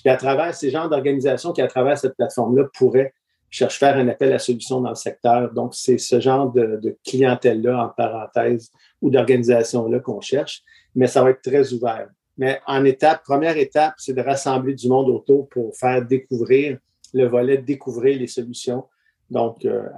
[0.05, 3.15] Et à travers ces genres d'organisations qui, à travers cette plateforme-là, pourraient
[3.57, 5.51] chercher faire un appel à solution dans le secteur.
[5.51, 10.63] Donc, c'est ce genre de, clientèle-là, en parenthèse, ou d'organisation-là qu'on cherche,
[10.95, 12.09] mais ça va être très ouvert.
[12.37, 16.79] Mais en étape, première étape, c'est de rassembler du monde autour pour faire découvrir
[17.15, 18.85] le volet, découvrir les solutions.
[19.31, 19.89] Donc, euh,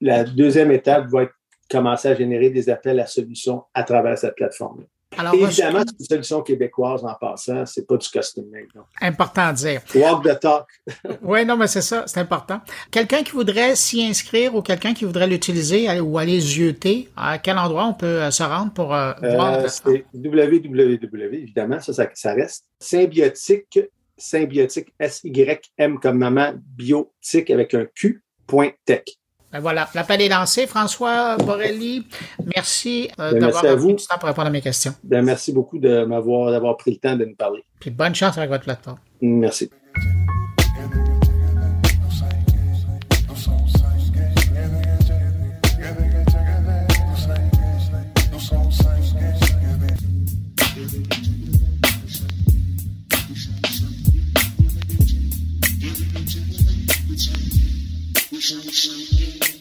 [0.00, 1.34] la deuxième étape va être
[1.70, 4.80] commencer à générer des appels à solutions à travers cette plateforme.
[4.80, 4.86] -là.
[5.16, 8.66] Alors, Évidemment, c'est une solution québécoise en passant, c'est pas du custom made.
[9.00, 9.80] Important à dire.
[9.94, 10.66] Walk the talk.
[11.22, 12.60] oui, non, mais c'est ça, c'est important.
[12.90, 17.58] Quelqu'un qui voudrait s'y inscrire ou quelqu'un qui voudrait l'utiliser ou aller jeter, à quel
[17.58, 22.34] endroit on peut euh, se rendre pour euh, voir euh, C'est www, évidemment, ça, ça,
[22.34, 22.66] reste.
[22.78, 23.80] Symbiotique,
[24.16, 29.04] symbiotique, S-Y-M comme maman, biotique avec un Q, point tech.
[29.52, 30.66] Ben voilà, l'appel est lancé.
[30.66, 32.06] François Borelli,
[32.54, 34.92] merci euh, ben, d'avoir pris du temps pour répondre à mes questions.
[35.02, 37.64] Ben, merci beaucoup de m'avoir d'avoir pris le temps de nous parler.
[37.80, 38.98] Puis bonne chance avec votre plateforme.
[39.22, 39.70] Merci.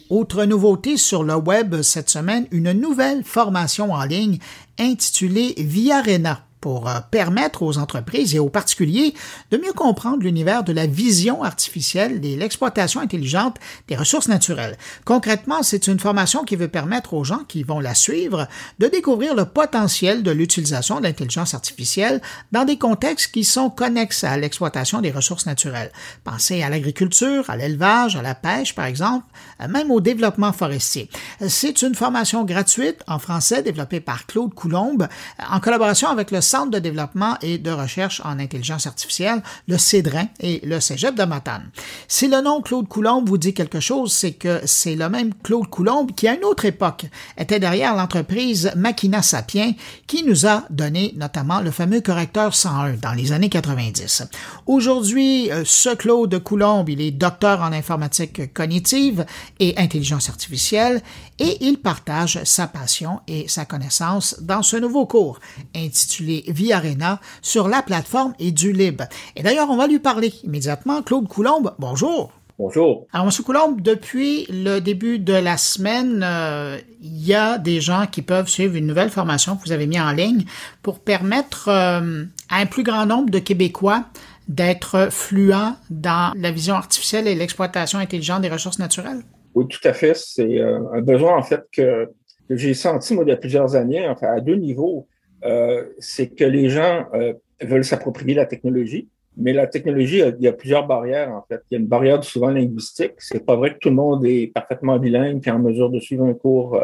[0.10, 4.40] Autre nouveauté sur le web cette semaine, une nouvelle formation en ligne
[4.80, 6.46] intitulée Viarena.
[6.62, 9.14] Pour euh, permettre aux entreprises et aux particuliers
[9.52, 14.78] de mieux comprendre l'univers de la vision artificielle et l'exploitation intelligente des ressources naturelles.
[15.06, 18.48] Concrètement, c'est une formation qui veut permettre aux gens qui vont la suivre
[18.80, 24.24] de découvrir le potentiel de l'utilisation de l'intelligence artificielle dans des contextes qui sont connexes
[24.24, 25.92] à l'exploitation des ressources naturelles.
[26.24, 29.26] Pensez à l'agriculture, à l'élevage, à la pêche, par exemple,
[29.70, 31.10] même au développement forestier.
[31.48, 35.08] C'est une formation gratuite en français développée par Claude Coulombe
[35.50, 40.62] en collaboration avec le de développement et de recherche en intelligence artificielle, le CEDRIN et
[40.66, 41.70] le Cégep de Matane.
[42.08, 45.68] Si le nom Claude Coulombe vous dit quelque chose, c'est que c'est le même Claude
[45.68, 47.06] Coulombe qui, à une autre époque,
[47.38, 49.74] était derrière l'entreprise Machina Sapien,
[50.08, 54.24] qui nous a donné notamment le fameux correcteur 101 dans les années 90.
[54.66, 59.26] Aujourd'hui, euh, ce Claude Coulombe, il est docteur en informatique cognitive
[59.60, 61.02] et intelligence artificielle
[61.40, 65.40] et il partage sa passion et sa connaissance dans ce nouveau cours
[65.76, 69.04] intitulé Vie Arena sur la plateforme Edulib.
[69.36, 71.02] Et d'ailleurs, on va lui parler immédiatement.
[71.02, 72.32] Claude Coulombe, bonjour.
[72.60, 73.06] Bonjour.
[73.14, 73.44] Alors, M.
[73.46, 78.48] Coulombe, depuis le début de la semaine, euh, il y a des gens qui peuvent
[78.48, 80.44] suivre une nouvelle formation que vous avez mis en ligne
[80.82, 84.06] pour permettre euh, à un plus grand nombre de Québécois
[84.48, 89.22] d'être fluents dans la vision artificielle et l'exploitation intelligente des ressources naturelles?
[89.58, 90.16] Oui, tout à fait.
[90.16, 92.12] C'est euh, un besoin, en fait, que,
[92.52, 95.08] j'ai senti, moi, il y a plusieurs années, enfin, à deux niveaux.
[95.46, 100.48] Euh, c'est que les gens euh, veulent s'approprier la technologie, mais la technologie, il y
[100.48, 101.62] a plusieurs barrières, en fait.
[101.72, 103.14] Il y a une barrière souvent linguistique.
[103.18, 106.26] C'est pas vrai que tout le monde est parfaitement bilingue et en mesure de suivre
[106.26, 106.80] un cours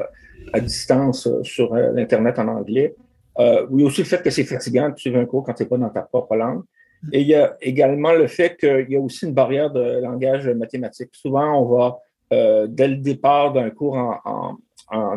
[0.52, 2.96] à distance sur l'Internet en anglais.
[3.38, 5.70] Euh, oui, aussi le fait que c'est fatigant de suivre un cours quand tu n'es
[5.70, 6.64] pas dans ta propre langue.
[7.12, 10.48] Et il y a également le fait qu'il y a aussi une barrière de langage
[10.50, 11.10] mathématique.
[11.14, 12.00] Souvent, on va
[12.34, 14.58] euh, dès le départ d'un cours en,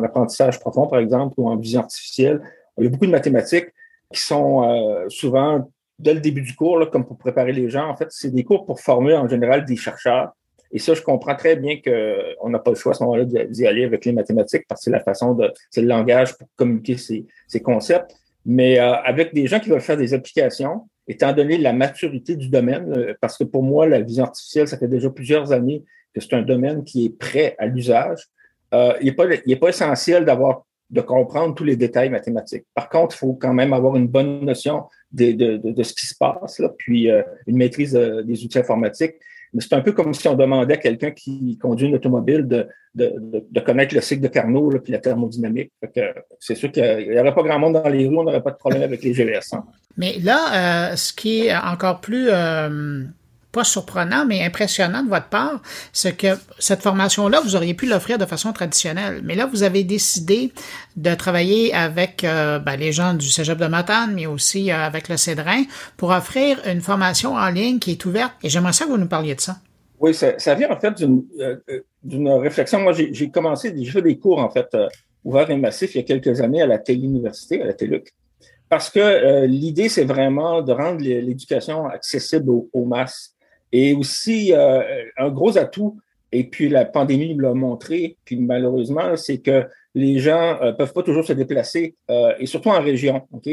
[0.03, 2.41] apprentissage profond, par exemple, ou en vision artificielle,
[2.77, 3.67] il y a beaucoup de mathématiques
[4.11, 7.95] qui sont euh, souvent, dès le début du cours, comme pour préparer les gens, en
[7.95, 10.31] fait, c'est des cours pour former en général des chercheurs.
[10.71, 13.67] Et ça, je comprends très bien qu'on n'a pas le choix à ce moment-là d'y
[13.67, 16.97] aller avec les mathématiques parce que c'est la façon de, c'est le langage pour communiquer
[16.97, 18.15] ces, concepts.
[18.45, 22.49] Mais euh, avec des gens qui veulent faire des applications, étant donné la maturité du
[22.49, 25.83] domaine, parce que pour moi, la vision artificielle, ça fait déjà plusieurs années
[26.19, 28.27] c'est un domaine qui est prêt à l'usage.
[28.73, 32.65] Euh, il n'est pas, essentiel d'avoir de comprendre tous les détails mathématiques.
[32.73, 36.61] Par contre, il faut quand même avoir une bonne notion de, ce qui se passe,
[36.77, 39.15] puis euh, une maîtrise euh, des outils informatiques.
[39.53, 43.59] Mais c'est un peu comme si on demandait à quelqu'un qui conduit une automobile de,
[43.61, 45.71] connaître le cycle de Carnot puis la thermodynamique.
[46.39, 48.57] C'est sûr qu'il n'y aurait pas grand monde dans les rues, on n'aurait pas de
[48.57, 49.53] problème avec les GLS.
[49.53, 49.63] Hein.
[49.95, 52.29] Mais là, ce qui est encore plus
[53.51, 55.61] pas surprenant, mais impressionnant de votre part,
[55.93, 59.21] c'est que cette formation-là, vous auriez pu l'offrir de façon traditionnelle.
[59.23, 60.51] Mais là, vous avez décidé
[60.95, 65.09] de travailler avec euh, ben, les gens du Cégep de Matane, mais aussi euh, avec
[65.09, 65.63] le Cédrin,
[65.95, 68.33] pour offrir une formation en ligne qui est ouverte.
[68.43, 69.57] Et j'aimerais ça que vous nous parliez de ça.
[69.99, 72.79] Oui, ça, vient en fait d'une euh, réflexion.
[72.79, 74.67] Moi, j'ai commencé, fait des cours en fait
[75.23, 78.13] ouverts et massifs il y a quelques années à la Télé-Université, à la TELUC.
[78.69, 83.36] Parce que l'idée, c'est vraiment de rendre l'éducation accessible aux masses.
[83.71, 84.81] Et aussi, euh,
[85.17, 85.99] un gros atout,
[86.31, 91.03] et puis la pandémie l'a montré, puis malheureusement, c'est que les gens euh, peuvent pas
[91.03, 93.27] toujours se déplacer, euh, et surtout en région.
[93.31, 93.49] ok?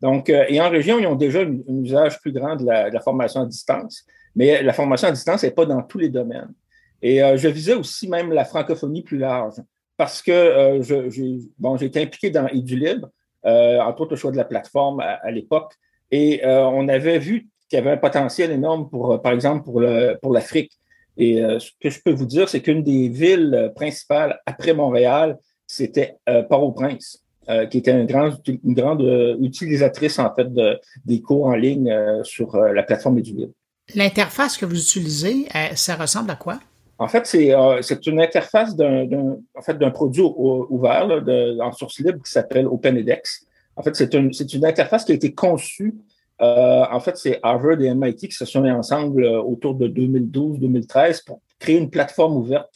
[0.00, 3.46] Donc, et en région, ils ont déjà un, usage plus grand de la, formation à
[3.46, 4.04] distance,
[4.34, 6.52] mais la formation à distance n'est pas dans tous les domaines.
[7.00, 9.54] Et je visais aussi même la francophonie plus large,
[9.96, 13.04] parce que je, bon, j'ai été impliqué dans EduLib,
[13.44, 15.74] entre autres le choix de la plateforme à l'époque,
[16.10, 20.18] et on avait vu qui avait un potentiel énorme pour, euh, par exemple, pour, le,
[20.20, 20.72] pour l'Afrique.
[21.16, 25.36] Et euh, ce que je peux vous dire, c'est qu'une des villes principales après Montréal,
[25.66, 27.22] c'était euh, Port-au-Prince,
[27.70, 29.00] qui était une grande, une grande
[29.40, 31.90] utilisatrice en fait de, des cours en ligne
[32.22, 33.50] sur la plateforme EduLib.
[33.94, 36.60] L'interface que vous utilisez, ça ressemble à quoi?
[36.98, 39.06] En fait, c'est, c'est une interface d'un,
[39.54, 43.46] en fait, d'un produit ouvert de, en source libre qui s'appelle OpenEDX.
[43.76, 45.94] En fait, c'est c'est une interface qui a été conçue
[46.40, 49.88] euh, en fait, c'est Harvard et MIT qui se sont mis ensemble euh, autour de
[49.88, 52.70] 2012-2013 pour créer une plateforme ouverte.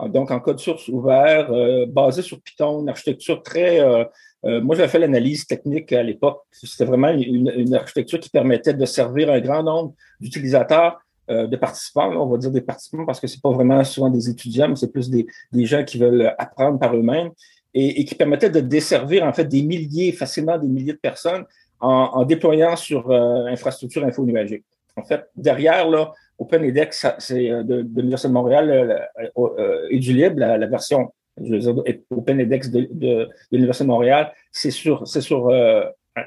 [0.00, 1.50] Euh, donc, en code source ouvert,
[1.88, 3.80] basé sur Python, une architecture très...
[4.44, 6.42] moi, j'avais fait l'analyse technique à l'époque.
[6.52, 12.10] C'était vraiment une, architecture qui permettait de servir un grand nombre d'utilisateurs, de participants.
[12.12, 14.92] on va dire des participants parce que c'est pas vraiment souvent des étudiants, mais c'est
[14.92, 17.30] plus des, des, gens qui veulent apprendre par eux-mêmes
[17.74, 21.44] et, et, qui permettait de desservir en fait des milliers, facilement des milliers de personnes
[21.80, 24.64] en, déployant sur euh, infrastructure info numérique.
[24.96, 30.38] En fait, derrière, là, OpenEDX, c'est euh, de, l'Université de Montréal euh, et du libre,
[30.38, 31.74] la, version je veux dire,
[32.10, 35.52] OpenEDX de, de, l'Université de Montréal, c'est sur, c'est sur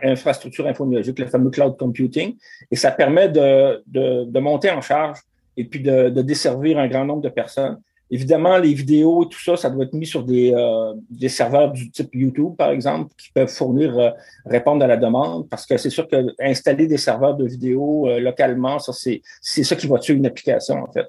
[0.03, 2.37] infrastructure infonuagique, le fameux cloud computing,
[2.69, 5.19] et ça permet de, de, de monter en charge
[5.57, 7.77] et puis de, de, desservir un grand nombre de personnes.
[8.13, 11.71] Évidemment, les vidéos et tout ça, ça doit être mis sur des, euh, des serveurs
[11.71, 14.09] du type YouTube, par exemple, qui peuvent fournir, euh,
[14.45, 18.19] répondre à la demande, parce que c'est sûr que installer des serveurs de vidéo euh,
[18.19, 21.07] localement, ça, c'est, c'est ça qui va tuer une application, en fait.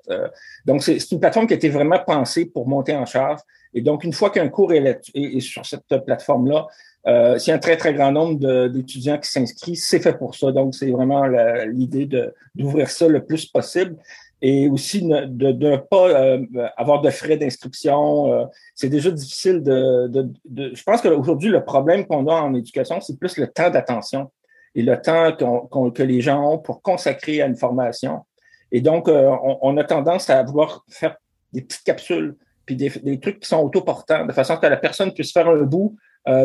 [0.65, 3.41] donc, c'est, une plateforme qui a été vraiment pensée pour monter en charge.
[3.75, 6.69] Et donc, une fois qu'un cours est, est, sur cette plateforme-là,
[7.09, 10.37] euh, s'il y a un très, très grand nombre d'étudiants qui s'inscrivent, c'est fait pour
[10.37, 10.53] ça.
[10.53, 11.25] Donc, c'est vraiment
[11.67, 12.09] l'idée
[12.55, 13.97] d'ouvrir ça le plus possible
[14.45, 16.45] et aussi de ne pas euh,
[16.77, 18.33] avoir de frais d'instruction.
[18.33, 22.53] Euh, c'est déjà difficile de, de, de Je pense qu'aujourd'hui, le problème qu'on a en
[22.55, 24.33] éducation, c'est plus le temps d'attention
[24.75, 25.33] et le temps
[25.71, 28.23] qu'on que les gens ont pour consacrer à une formation.
[28.73, 31.17] Et donc, euh, on, on, a tendance à vouloir faire
[31.53, 32.35] des petites capsules,
[32.67, 35.63] puis des, des trucs qui sont autoportants, de façon que la personne puisse faire un
[35.63, 35.97] bout,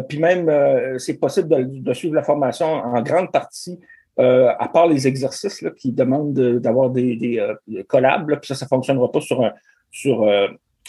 [0.10, 0.52] puis même,
[0.98, 3.80] c'est possible de, de, suivre la formation en grande partie
[4.20, 8.56] euh, à part les exercices là, qui demandent d'avoir des, des euh, collabs, puis ça,
[8.56, 9.54] ça fonctionnera pas sur un,
[9.92, 10.48] sur euh,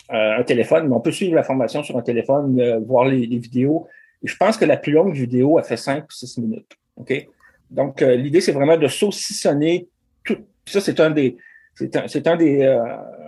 [0.08, 3.86] un téléphone, mais on peut suivre la formation sur un téléphone, voir les, vidéos.
[4.22, 6.72] Et je pense que la plus longue vidéo a fait 5 ou 6 minutes.
[6.96, 7.28] OK?
[7.70, 9.88] Donc, l'idée, c'est vraiment de saucissonner
[10.24, 10.38] tout.
[10.64, 11.36] Ça, c'est un des.
[11.74, 12.78] C'est un, un, des.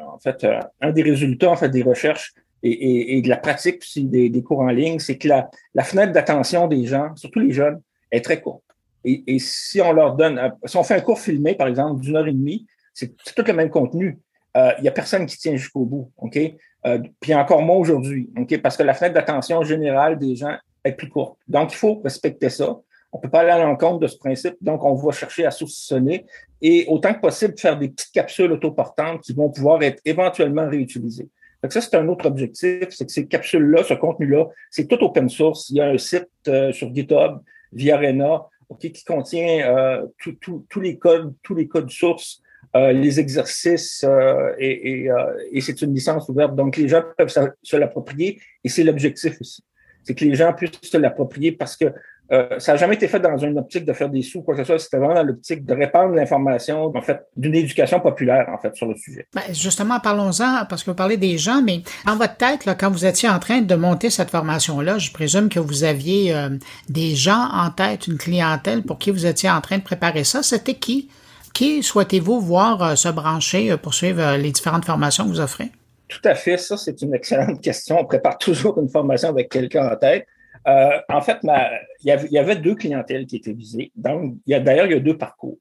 [0.09, 0.47] en fait,
[0.81, 2.33] un des résultats en fait des recherches
[2.63, 5.51] et, et, et de la pratique aussi des, des cours en ligne, c'est que la,
[5.75, 7.81] la fenêtre d'attention des gens, surtout les jeunes,
[8.11, 8.65] est très courte.
[9.05, 12.17] Et, et, si on leur donne, si on fait un cours filmé, par exemple, d'une
[12.17, 14.19] heure et demie, c'est tout le même contenu.
[14.57, 16.39] Euh, il n'y a personne qui tient jusqu'au bout, OK?
[16.87, 18.61] Euh, puis encore moins aujourd'hui, OK?
[18.61, 21.39] Parce que la fenêtre d'attention générale des gens est plus courte.
[21.49, 22.77] Donc, il faut respecter ça.
[23.13, 26.27] On peut pas aller à l'encontre de ce principe, donc on va chercher à saucissonner
[26.63, 31.29] et autant que possible faire des petites capsules autoportantes qui vont pouvoir être éventuellement réutilisées.
[31.63, 35.29] Donc ça, c'est un autre objectif, c'est que ces capsules-là, ce contenu-là, c'est tout open
[35.29, 35.71] source.
[35.71, 37.41] Il y a un site euh, sur GitHub,
[37.73, 38.47] via Arena,
[38.79, 42.41] qui contient euh, tous les codes, tous les codes sources,
[42.77, 45.11] euh, les exercices, euh, et, et,
[45.53, 46.55] et c'est une licence ouverte.
[46.55, 49.65] Donc, les gens peuvent se, l'approprier, et c'est l'objectif aussi.
[50.05, 51.93] C'est que les gens puissent se l'approprier parce que
[52.33, 54.61] euh, ça n'a jamais été fait dans une optique de faire des sous, quoi que
[54.61, 54.79] ce soit.
[54.79, 58.87] C'était vraiment dans l'optique de répandre l'information, en fait, d'une éducation populaire, en fait, sur
[58.87, 59.27] le sujet.
[59.35, 62.91] Ben, justement, parlons-en, parce que vous parlez des gens, mais dans votre tête, là, quand
[62.91, 66.51] vous étiez en train de monter cette formation-là, je présume que vous aviez euh,
[66.89, 70.45] des gens en tête, une clientèle pour qui vous étiez en train de préparer ça.
[70.45, 71.09] C'était qui?
[71.53, 75.73] Qui souhaitez-vous voir euh, se brancher pour suivre les différentes formations que vous offrez?
[76.07, 76.57] Tout à fait.
[76.59, 77.99] Ça, c'est une excellente question.
[77.99, 80.27] On prépare toujours une formation avec quelqu'un en tête.
[80.69, 83.93] Euh, en fait, il, y avait, deux clientèles qui étaient visées.
[83.97, 85.59] Donc, d'ailleurs, il y a deux parcours.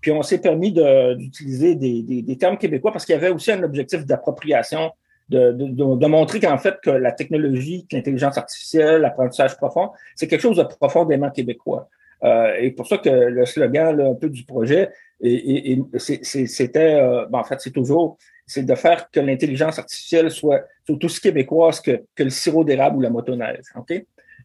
[0.00, 4.06] Puis on s'est permis d'utiliser des, termes québécois parce qu'il y avait aussi un objectif
[4.06, 4.92] d'appropriation,
[5.28, 10.56] de, de, montrer qu'en fait, que la technologie, l'intelligence artificielle, l'apprentissage profond, c'est quelque chose
[10.56, 11.88] de profondément québécois.
[12.24, 14.90] Euh, et pour ça que le slogan un peu du projet,
[15.22, 20.64] et, c'était, euh, ben, en fait, c'est toujours, c'est de faire que l'intelligence artificielle soit,
[20.84, 23.64] surtout aussi québécoise que, que le sirop d'érable ou la motoneige.
[23.76, 23.92] OK?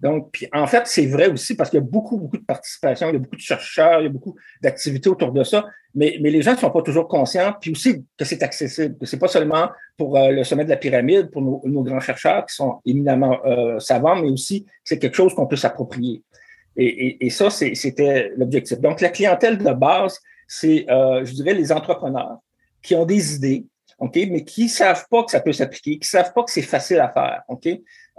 [0.06, 3.10] Donc, puis en fait, c'est vrai aussi parce qu'il y a beaucoup, beaucoup de participation,
[3.10, 6.20] il y a beaucoup de chercheurs, il y a beaucoup d'activités autour de ça, mais,
[6.22, 9.18] mais les gens ne sont pas toujours conscients, puis aussi que c'est accessible, que c'est
[9.18, 12.82] pas seulement pour euh, le sommet de la pyramide, pour nos, grands chercheurs qui sont
[12.86, 16.22] éminemment euh, savants, mais aussi que c'est quelque chose qu'on peut s'approprier.
[16.78, 18.80] Et, ça, c'était l'objectif.
[18.82, 22.38] Donc, la clientèle de base, c'est, euh, je dirais, les entrepreneurs
[22.84, 23.66] qui ont des idées,
[23.98, 27.00] OK, mais qui savent pas que ça peut s'appliquer, qui savent pas que c'est facile
[27.00, 27.68] à faire, OK?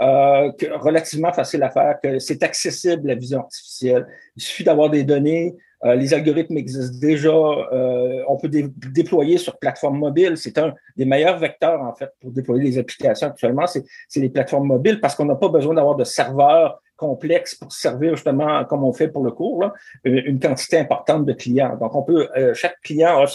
[0.01, 4.07] Euh, que, relativement facile à faire, que c'est accessible la vision artificielle.
[4.37, 9.59] Il suffit d'avoir des données, euh, les algorithmes existent déjà, euh, on peut déployer sur
[9.59, 10.37] plateforme mobile.
[10.37, 13.85] C'est un des meilleurs vecteurs, en fait, pour déployer les applications actuellement, c'est
[14.17, 18.65] les plateformes mobiles parce qu'on n'a pas besoin d'avoir de serveurs complexe pour servir justement,
[18.65, 19.75] comme on fait pour le cours, là,
[20.05, 21.77] une quantité importante de clients.
[21.77, 23.27] Donc, on peut, euh, chaque client a,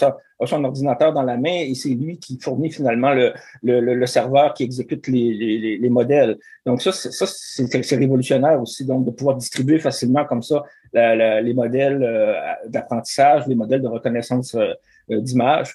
[0.46, 3.14] son ordinateur dans la main et c'est lui qui fournit finalement
[3.62, 6.36] le, serveur qui exécute les, les, les modèles.
[6.66, 12.34] Donc, ça, c'est révolutionnaire aussi, donc de pouvoir distribuer facilement comme ça les modèles euh,
[12.68, 14.74] d'apprentissage, les modèles de reconnaissance euh,
[15.08, 15.74] d'image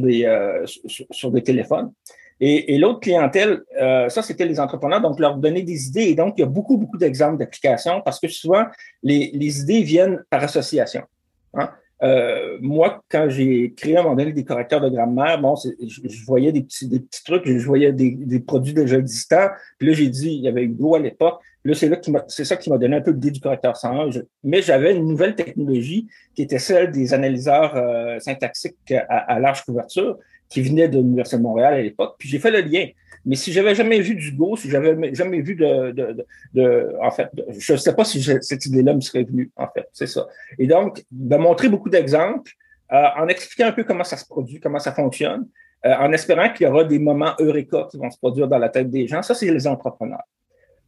[0.00, 1.92] des, sur, sur des téléphones.
[2.40, 6.04] Et, et l'autre clientèle, euh, ça, c'était les entrepreneurs, donc leur donner des idées.
[6.04, 8.64] Et donc, il y a beaucoup, beaucoup d'exemples d'applications parce que souvent,
[9.02, 11.02] les, les idées viennent par association.
[11.54, 11.70] Hein?
[12.02, 16.00] Euh, moi, quand j'ai créé à un moment donné des correcteurs de grammaire, bon, je,
[16.04, 19.48] je, voyais des petits, des petits trucs, je voyais des, des produits déjà existants.
[19.78, 21.40] Puis là, j'ai dit, il y avait Hugo à l'époque.
[21.64, 24.10] Là, c'est là c'est ça qui m'a donné un peu l'idée du correcteur 101.
[24.44, 29.64] mais j'avais une nouvelle technologie qui était celle des analyseurs euh, syntaxiques à, à large
[29.64, 30.18] couverture
[30.48, 32.86] qui venait de l'Université de Montréal à l'époque, puis j'ai fait le lien.
[33.24, 37.10] Mais si j'avais jamais vu du Go, si j'avais jamais vu de, de, de, en
[37.10, 37.28] fait,
[37.58, 40.26] je ne sais pas si cette idée-là me serait venue, en fait, c'est ça.
[40.58, 42.52] Et donc, de montrer beaucoup d'exemples,
[42.92, 45.46] euh, en expliquant un peu comment ça se produit, comment ça fonctionne,
[45.84, 48.70] euh, en espérant qu'il y aura des moments eureka qui vont se produire dans la
[48.70, 49.20] tête des gens.
[49.22, 50.24] Ça, c'est les entrepreneurs.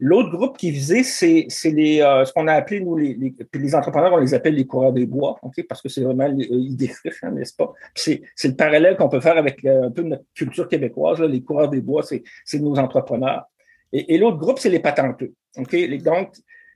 [0.02, 3.34] L'autre groupe qui est visé, c'est les, euh, ce qu'on a appelé, nous, les, les,
[3.52, 5.38] les, entrepreneurs, on les appelle les coureurs des bois,
[5.68, 7.72] parce que c'est vraiment l'idée riche, hein, n'est-ce pas?
[7.94, 11.20] C'est le parallèle qu'on peut faire avec un peu notre culture québécoise.
[11.20, 13.44] Les coureurs des bois, c'est nos entrepreneurs.
[13.92, 15.34] Et, l'autre groupe, c'est les patenteux.
[15.56, 16.32] donc,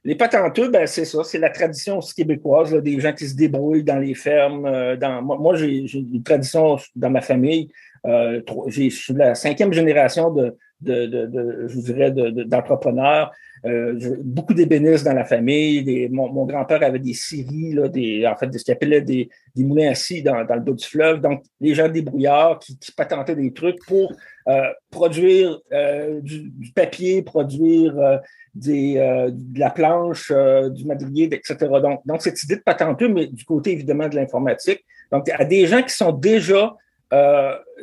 [0.07, 3.99] les patenteux, ben, c'est ça, c'est la tradition québécoise, des gens qui se débrouillent dans
[3.99, 4.66] les fermes.
[4.66, 7.70] Euh, dans, moi, j'ai une tradition dans ma famille.
[8.05, 10.55] Euh, je suis la cinquième génération de,
[10.85, 13.32] de, de, de je dirais, d'entrepreneurs.
[13.66, 16.09] Euh, beaucoup d'ébénistes dans la famille.
[16.11, 19.91] Mon, grand-père avait des scieries, là, des, en fait, ce qu'il appelait des, des moulins
[19.91, 21.20] assis dans, dans, le dos du fleuve.
[21.20, 24.12] Donc, les gens débrouillards qui, qui patentaient des trucs pour
[24.47, 24.61] euh,
[24.91, 28.18] produire euh, du, papier, produire euh,
[28.55, 30.30] de la planche,
[30.70, 31.57] du madrier, etc.
[31.82, 34.85] Donc, donc, cette idée de patenteux, mais du côté évidemment de l'informatique.
[35.11, 36.76] Donc, à des gens qui sont déjà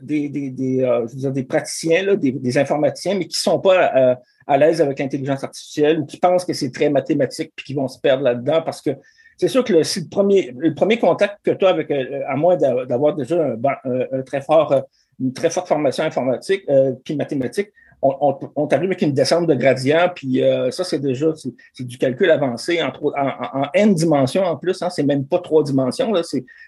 [0.01, 4.15] des, des, euh, des praticiens, là, des, informaticiens, mais qui ne sont pas euh,
[4.47, 7.87] à l'aise avec l'intelligence artificielle ou qui pensent que c'est très mathématique puis qui vont
[7.87, 8.91] se perdre là-dedans parce que
[9.37, 12.57] c'est sûr que le, le, premier, le premier contact que tu as avec, à moins
[12.57, 13.55] d'avoir déjà
[14.25, 14.41] très
[15.19, 16.63] une très forte formation informatique
[17.03, 17.69] puis mathématique,
[18.01, 21.27] on, on, on t'arrive avec une descente de gradient, puis euh, ça, c'est déjà
[21.73, 22.91] c'est du calcul avancé en,
[23.73, 24.81] n dimensions en plus.
[24.81, 26.11] Hein, c'est même pas trois dimensions,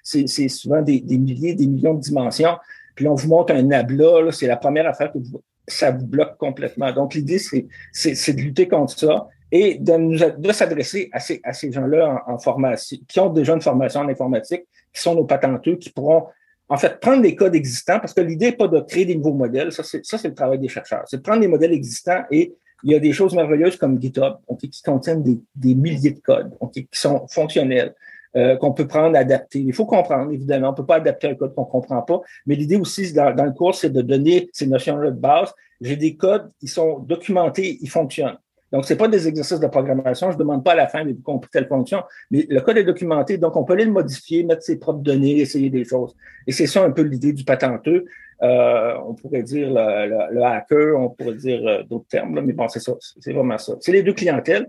[0.03, 2.57] c'est souvent des, des, milliers, des millions de dimensions.
[2.95, 6.37] Puis on vous montre un nabla, c'est la première affaire que vous, ça vous bloque
[6.37, 6.91] complètement.
[6.91, 11.53] Donc, l'idée, c'est de lutter contre ça et de, nous, de s'adresser à ces, à
[11.53, 14.63] ces gens-là en, en, formation, qui ont déjà une formation en informatique,
[14.93, 16.27] qui sont nos patenteux, qui pourront
[16.73, 19.35] en fait, prendre les codes existants, parce que l'idée n'est pas de créer des nouveaux
[19.35, 21.03] modèles, ça c'est, le travail des chercheurs.
[21.05, 24.37] C'est de prendre des modèles existants et il y a des choses merveilleuses comme GitHub,
[24.59, 27.93] qui contiennent des, des, milliers de codes, qui sont fonctionnels,
[28.35, 29.59] euh, qu'on peut prendre, adapter.
[29.59, 30.69] Il faut comprendre, évidemment.
[30.69, 33.35] On ne peut pas adapter un code qu'on ne comprend pas, mais l'idée aussi dans,
[33.35, 35.53] dans le cours, c'est de donner ces notions-là de base.
[35.79, 38.39] J'ai des codes, ils sont documentés, ils fonctionnent.
[38.73, 40.31] Donc, ce pas des exercices de programmation.
[40.31, 42.01] Je ne demande pas à la fin, de vous compris telle fonction,
[42.31, 45.39] mais le code est documenté, donc on peut aller le modifier, mettre ses propres données,
[45.39, 46.15] essayer des choses.
[46.47, 48.05] Et c'est ça un peu l'idée du patenteux.
[48.41, 52.53] Euh, on pourrait dire le, le, hacker, on pourrait dire euh, d'autres termes, là, mais
[52.53, 53.75] bon, c'est ça, c'est vraiment ça.
[53.79, 54.67] C'est les deux clientèles.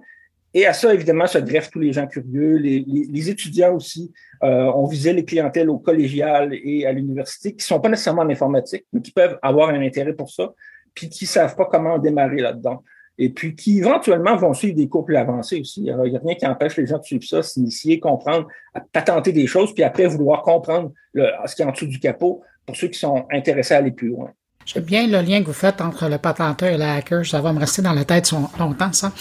[0.52, 4.12] Et à ça, évidemment, se greffent tous les gens curieux, les, les, les étudiants aussi.
[4.42, 8.22] Euh, on visait les clientèles au collégial et à l'université qui ne sont pas nécessairement
[8.22, 10.52] en informatique, mais qui peuvent avoir un intérêt pour ça,
[10.94, 12.84] puis qui ne savent pas comment démarrer là-dedans
[13.18, 15.80] et puis qui éventuellement vont suivre des cours plus avancés aussi.
[15.80, 18.48] Il n'y a rien qui empêche les gens de suivre ça, s'initier, comprendre,
[18.92, 22.42] patenter des choses, puis après vouloir comprendre le, ce qui est en dessous du capot
[22.66, 24.30] pour ceux qui sont intéressés à aller plus loin.
[24.66, 27.26] J'aime bien le lien que vous faites entre le patenteur et le hacker.
[27.26, 29.12] Ça va me rester dans la tête longtemps, ça.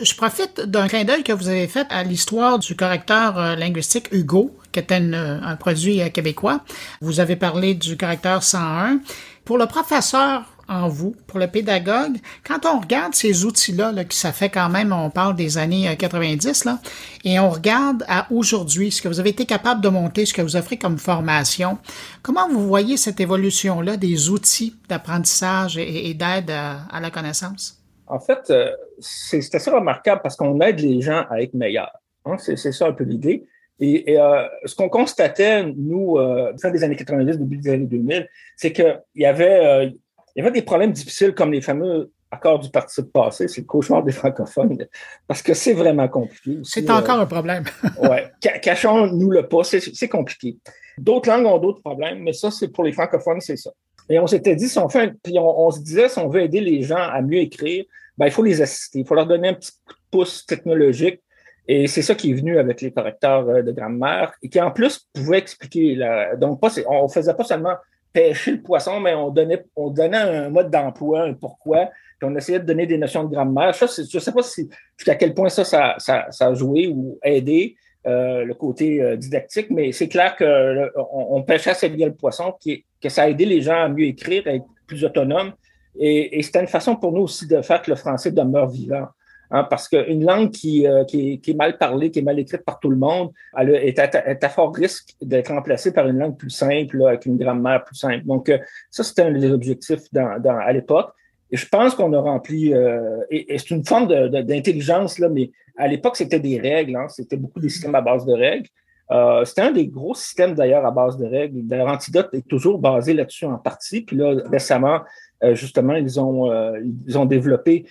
[0.00, 4.12] Je profite d'un clin d'œil que vous avez fait à l'histoire du correcteur euh, linguistique
[4.12, 6.60] Hugo, qui est un produit euh, québécois.
[7.00, 9.00] Vous avez parlé du correcteur 101.
[9.44, 14.16] Pour le professeur en vous, pour le pédagogue, quand on regarde ces outils-là, là, qui
[14.16, 16.78] ça fait quand même, on parle des années 90, euh, là,
[17.24, 20.42] et on regarde à aujourd'hui ce que vous avez été capable de monter, ce que
[20.42, 21.78] vous offrez comme formation,
[22.22, 27.80] comment vous voyez cette évolution-là des outils d'apprentissage et, d'aide à, la connaissance?
[28.06, 31.92] En fait, euh, c'est assez remarquable parce qu'on aide les gens à être meilleurs.
[32.24, 32.36] Hein?
[32.38, 33.46] C'est ça un peu l'idée.
[33.80, 37.86] Et, et euh, ce qu'on constatait, nous, euh, fin des années 90, début des années
[37.86, 39.90] 2000, c'est qu'il y avait euh,
[40.34, 43.66] il y avait des problèmes difficiles comme les fameux accords du participe passé, c'est le
[43.66, 44.86] cauchemar des francophones,
[45.26, 46.58] parce que c'est vraiment compliqué.
[46.64, 47.64] C'est encore un problème.
[48.02, 50.58] ouais, cachons-nous le pas, c'est compliqué.
[50.98, 53.70] D'autres langues ont d'autres problèmes, mais ça, c'est pour les francophones, c'est ça.
[54.08, 56.42] Et on s'était dit, si on fait, puis on, on, se disait, si on veut
[56.42, 57.84] aider les gens à mieux écrire,
[58.18, 61.20] ben, il faut les assister, il faut leur donner un petit coup de pouce technologique.
[61.66, 64.70] Et c'est ça qui est venu avec les correcteurs euh, de grammaire et qui en
[64.70, 65.94] plus pouvait expliquer.
[65.94, 67.74] La, donc, pas, on faisait pas seulement
[68.14, 72.34] pêcher le poisson, mais on donnait, on donnait un mode d'emploi, un pourquoi, puis on
[72.36, 73.74] essayait de donner des notions de grammaire.
[73.74, 76.86] Ça, je ne sais pas si, jusqu'à quel point ça, ça, ça, ça, a joué
[76.86, 77.74] ou aidé
[78.06, 82.54] euh, le côté euh, didactique, mais c'est clair qu'on on, pêchait assez bien le poisson,
[82.60, 85.52] qui, que ça a aidé les gens à mieux écrire, à être plus autonomes.
[85.98, 89.08] Et, et c'était une façon pour nous aussi de faire que le français demeure vivant.
[89.50, 92.38] Hein, parce qu'une langue qui, euh, qui, est, qui, est, mal parlée, qui est mal
[92.38, 96.08] écrite par tout le monde, elle est à, est à fort risque d'être remplacée par
[96.08, 98.24] une langue plus simple, là, avec une grammaire plus simple.
[98.24, 98.58] Donc, euh,
[98.90, 101.12] ça, c'était un des objectifs dans, dans, à l'époque.
[101.50, 105.88] Et je pense qu'on a rempli, euh, et, c'est une forme d'intelligence, là, mais à
[105.88, 108.68] l'époque, c'était des règles, hein, c'était beaucoup des systèmes à base de règles.
[109.10, 111.66] Euh, c'était un des gros systèmes d'ailleurs à base de règles.
[111.66, 114.00] D'ailleurs, Antidote est toujours basé là-dessus en partie.
[114.00, 115.00] Puis là, récemment,
[115.42, 117.86] euh, justement, ils ont, euh, ils ont développé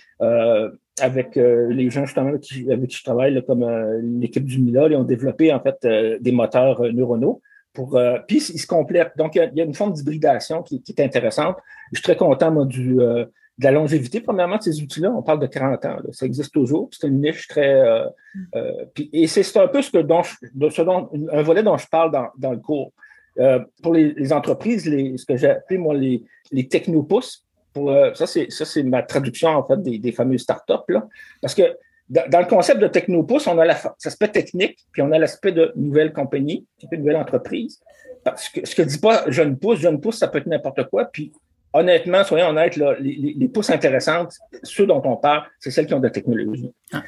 [1.00, 3.66] avec les gens justement avec qui, je travaille, comme
[4.20, 5.84] l'équipe du MILA, ils ont développé en fait
[6.20, 7.40] des moteurs neuronaux.
[7.72, 9.12] Pour, puis ils se complètent.
[9.16, 11.56] Donc, il y, a, une forme d'hybridation qui, qui, est intéressante.
[11.90, 12.96] Je suis très content, moi, du,
[13.58, 15.96] de la longévité, premièrement, de ces outils-là, on parle de 40 ans.
[16.10, 16.88] Ça existe toujours.
[16.92, 17.72] C'est une niche très.
[17.74, 18.06] Euh,
[18.56, 20.22] euh, et c'est un peu ce, que dont,
[20.54, 22.92] de ce dont, un volet dont je parle dans, dans le cours.
[23.38, 27.43] Euh, pour les, les, entreprises, les, ce que j'ai appelé, moi, les, les technopousses,
[27.74, 30.88] pour, ça, c'est ma traduction, en fait, des, des fameuses startups.
[30.88, 31.06] Là.
[31.42, 31.76] Parce que
[32.08, 36.12] dans, le concept de technopousse, on a l'aspect technique, puis on a l'aspect de nouvelle
[36.12, 37.80] compagnie, de nouvelle entreprise.
[38.22, 41.06] Parce que ce que dit pas jeune pousse, jeune pousse, ça peut être n'importe quoi.
[41.06, 41.32] Puis
[41.72, 45.98] honnêtement, soyons honnêtes, les, les, pousses intéressantes, ceux dont on parle, c'est celles qui ont
[45.98, 46.70] de la technologie.
[46.92, 47.02] Ah.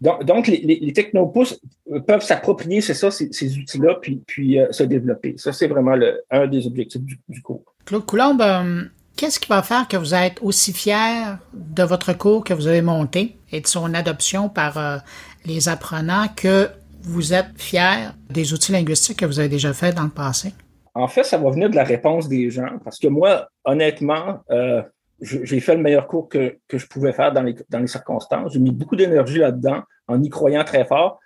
[0.00, 1.60] Donc, donc, les, les technopousses
[2.06, 5.34] peuvent s'approprier, c'est ça, ces, outils-là, puis, puis euh, se développer.
[5.36, 7.62] Ça, c'est vraiment le, un des objectifs du, cours.
[7.84, 8.84] Claude Coulombe, euh,
[9.16, 12.82] qu'est-ce qui va faire que vous êtes aussi fier de votre cours que vous avez
[12.82, 14.98] monté et de son adoption par euh,
[15.44, 16.68] les apprenants que
[17.02, 20.52] vous êtes fier des outils linguistiques que vous avez déjà fait dans le passé?
[20.94, 24.82] En fait, ça va venir de la réponse des gens, parce que moi, honnêtement, euh,
[25.20, 28.52] j'ai fait le meilleur cours que, je pouvais faire dans les circonstances.
[28.52, 31.20] J'ai mis beaucoup d'énergie là-dedans, en y croyant très fort.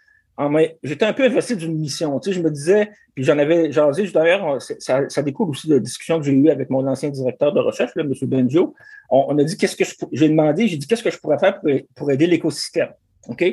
[0.83, 2.19] J'étais un peu investi d'une mission.
[2.19, 5.75] Tu sais, je me disais, puis j'en avais jasé, d'ailleurs, ça, ça découle aussi de
[5.75, 8.13] la discussion que j'ai eue avec mon ancien directeur de recherche, là, M.
[8.23, 8.75] Benjo.
[9.11, 11.61] On, a dit qu'est-ce que je j'ai demandé, j'ai dit qu'est-ce que je pourrais faire
[11.61, 12.89] pour, pour aider l'écosystème.
[13.29, 13.45] OK?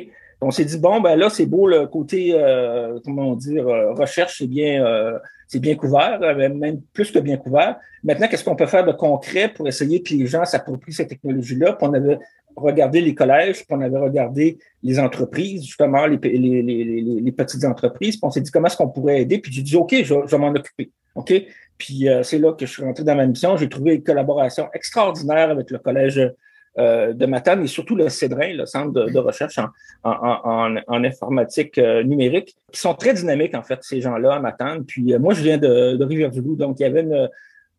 [0.44, 4.38] On s'est dit, bon, ben là, c'est beau le côté, euh, comment dire, euh, recherche,
[4.38, 5.16] c'est bien, euh,
[5.46, 7.76] c'est bien couvert, même plus que bien couvert.
[8.02, 11.74] Maintenant, qu'est-ce qu'on peut faire de concret pour essayer que les gens s'approprient cette technologie-là?
[11.74, 12.18] Puis on avait
[12.56, 18.30] regardé les collèges, puis on avait regardé les entreprises, justement, les, petites entreprises, puis on
[18.30, 20.90] s'est dit comment est-ce qu'on pourrait aider, puis j'ai dit, OK, je, vais m'en occuper.
[21.14, 21.32] OK?
[21.78, 23.56] Puis c'est là que je suis rentré dans ma mission.
[23.56, 26.32] J'ai trouvé une collaboration extraordinaire avec le collège
[26.78, 29.58] euh, de Matane et surtout le CEDRIN, le Centre de, recherche
[30.04, 34.86] en, informatique euh, numérique, qui sont très dynamiques, en fait, ces gens-là à Matane.
[34.86, 37.28] Puis euh, moi, je viens de, de Rivière-du-Loup, donc il y avait une,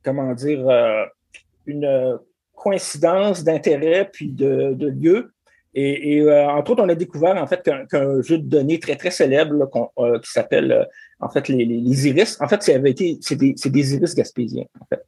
[0.04, 0.64] comment dire,
[1.66, 2.20] une
[2.56, 5.34] coïncidence d'intérêt puis de, de lieu.
[5.76, 9.72] Et, entre autres, on a découvert en fait qu'un jeu de données très très célèbre
[10.24, 10.88] qui s'appelle
[11.20, 12.40] en fait les, iris.
[12.40, 14.66] En fait, c'est des, iris gaspésiens.
[14.80, 15.04] En fait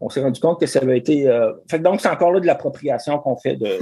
[0.00, 1.28] on s'est rendu compte que ça avait été.
[1.28, 3.78] Euh, fait donc, c'est encore là de l'appropriation qu'on fait de.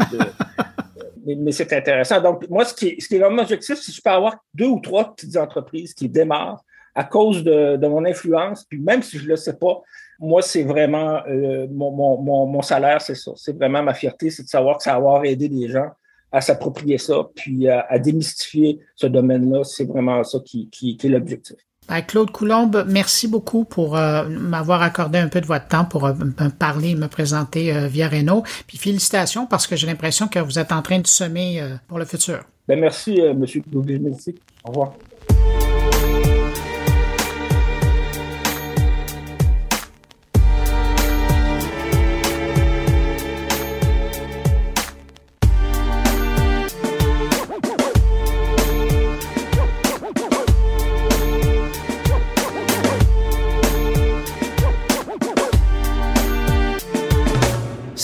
[1.26, 2.20] mais, c'est intéressant.
[2.20, 5.14] Donc, moi, ce qui est, vraiment objectif, c'est que je peux avoir deux ou trois
[5.14, 6.62] petites entreprises qui démarrent
[6.94, 8.64] à cause de, mon influence.
[8.64, 9.82] Puis même si je le sais pas,
[10.18, 13.32] moi, c'est vraiment euh, mon, mon, mon, salaire, c'est ça.
[13.36, 15.90] C'est vraiment ma fierté, c'est de savoir que ça avoir aidé des gens
[16.32, 19.62] à s'approprier ça, puis à, démystifier ce domaine-là.
[19.62, 21.56] C'est vraiment ça qui, qui, qui est l'objectif.
[21.88, 26.06] Ben, Claude Coulombe, merci beaucoup pour euh, m'avoir accordé un peu de votre temps pour
[26.06, 28.42] euh, me parler et me présenter euh, via Renault.
[28.66, 32.04] Puis félicitations parce que j'ai l'impression que vous êtes en train de semer pour le
[32.04, 32.40] futur.
[32.66, 33.44] Ben, merci, M.
[34.00, 34.34] Merci.
[34.64, 34.94] Au revoir.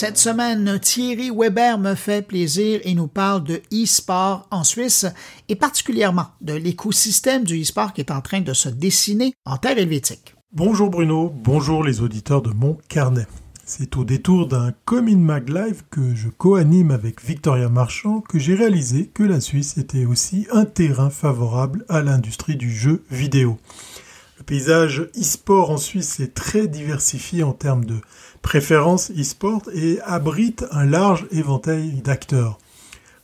[0.00, 5.04] Cette semaine, Thierry Weber me fait plaisir et nous parle de e-sport en Suisse
[5.50, 9.76] et particulièrement de l'écosystème du e-sport qui est en train de se dessiner en terre
[9.76, 10.34] helvétique.
[10.54, 13.26] Bonjour Bruno, bonjour les auditeurs de mon carnet.
[13.66, 18.54] C'est au détour d'un Comin Mag Live que je co-anime avec Victoria Marchand que j'ai
[18.54, 23.58] réalisé que la Suisse était aussi un terrain favorable à l'industrie du jeu vidéo.
[24.38, 28.00] Le paysage e-sport en Suisse est très diversifié en termes de
[28.42, 32.58] préférences e-sport et abrite un large éventail d'acteurs.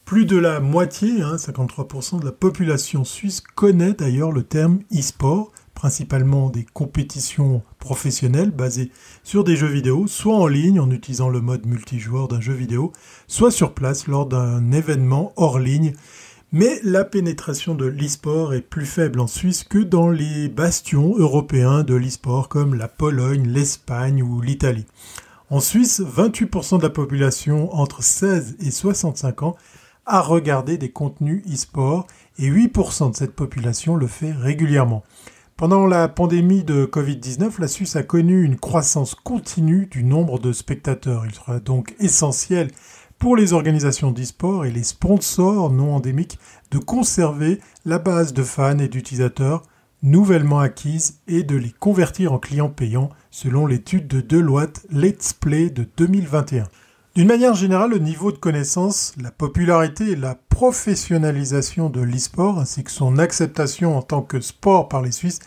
[0.04, 5.50] Plus de la moitié, 53% hein, de la population suisse connaît d'ailleurs le terme e-sport,
[5.74, 8.92] principalement des compétitions professionnelles basées
[9.24, 12.92] sur des jeux vidéo, soit en ligne en utilisant le mode multijoueur d'un jeu vidéo,
[13.26, 15.92] soit sur place lors d'un événement hors ligne
[16.57, 21.82] mais la pénétration de l'e-sport est plus faible en Suisse que dans les bastions européens
[21.82, 24.86] de l'e-sport comme la Pologne, l'Espagne ou l'Italie.
[25.50, 29.57] En Suisse, 28% de la population entre 16 et 65 ans
[30.07, 32.07] a regardé des contenus e-sport
[32.38, 35.04] et 8% de cette population le fait régulièrement.
[35.59, 40.54] Pendant la pandémie de Covid-19, la Suisse a connu une croissance continue du nombre de
[40.54, 41.26] spectateurs.
[41.26, 42.70] Il sera donc essentiel
[43.18, 46.38] pour les organisations d'e-sport et les sponsors non endémiques
[46.70, 49.62] de conserver la base de fans et d'utilisateurs
[50.02, 55.70] nouvellement acquises et de les convertir en clients payants selon l'étude de Deloitte Let's Play
[55.70, 56.64] de 2021.
[57.14, 62.84] D'une manière générale, le niveau de connaissance, la popularité et la professionnalisation de l'e-sport ainsi
[62.84, 65.40] que son acceptation en tant que sport par les Suisses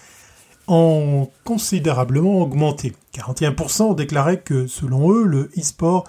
[0.68, 2.96] ont considérablement augmenté.
[3.14, 6.06] 41% ont déclaré que selon eux, le e-sport,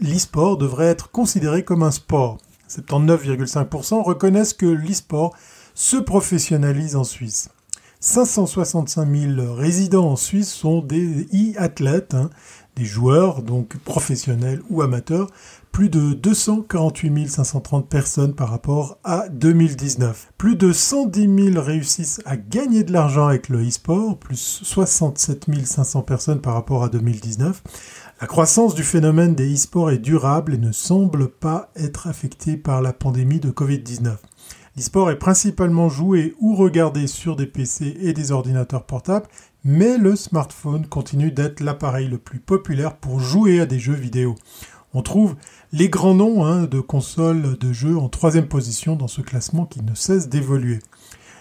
[0.00, 2.38] l'e-sport devrait être considéré comme un sport.
[2.68, 5.34] 79,5% reconnaissent que l'e-sport
[5.74, 7.50] se professionnalise en Suisse.
[8.00, 12.30] 565 000 résidents en Suisse sont des e-athlètes, hein,
[12.76, 15.28] des joueurs, donc professionnels ou amateurs,
[15.72, 20.32] plus de 248 530 personnes par rapport à 2019.
[20.38, 26.02] Plus de 110 000 réussissent à gagner de l'argent avec le e-sport, plus 67 500
[26.02, 27.62] personnes par rapport à 2019.
[28.20, 32.82] La croissance du phénomène des e-sports est durable et ne semble pas être affectée par
[32.82, 34.16] la pandémie de Covid-19.
[34.76, 39.28] L'e-sport est principalement joué ou regardé sur des PC et des ordinateurs portables,
[39.62, 44.34] mais le smartphone continue d'être l'appareil le plus populaire pour jouer à des jeux vidéo.
[44.94, 45.36] On trouve
[45.70, 49.80] les grands noms hein, de consoles de jeux en troisième position dans ce classement qui
[49.80, 50.80] ne cesse d'évoluer.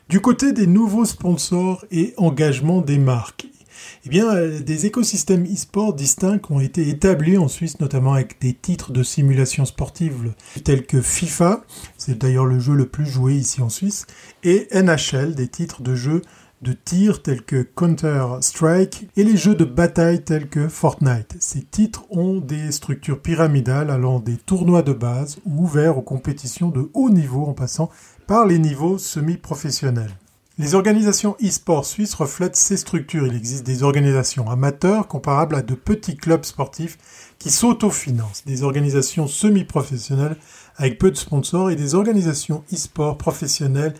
[0.09, 3.47] Du côté des nouveaux sponsors et engagements des marques,
[4.05, 8.53] eh bien, euh, des écosystèmes e-sport distincts ont été établis en Suisse, notamment avec des
[8.53, 11.63] titres de simulation sportive tels que FIFA,
[11.97, 14.05] c'est d'ailleurs le jeu le plus joué ici en Suisse,
[14.43, 16.21] et NHL, des titres de jeux
[16.61, 21.35] de tir tels que Counter-Strike et les jeux de bataille tels que Fortnite.
[21.39, 26.69] Ces titres ont des structures pyramidales allant des tournois de base ou ouverts aux compétitions
[26.69, 27.91] de haut niveau en passant
[28.25, 30.17] par les niveaux semi-professionnels.
[30.59, 33.27] Les organisations e-sport suisses reflètent ces structures.
[33.27, 36.97] Il existe des organisations amateurs comparables à de petits clubs sportifs
[37.37, 40.35] qui s'autofinancent, des organisations semi-professionnelles
[40.77, 43.93] avec peu de sponsors et des organisations e-sport professionnelles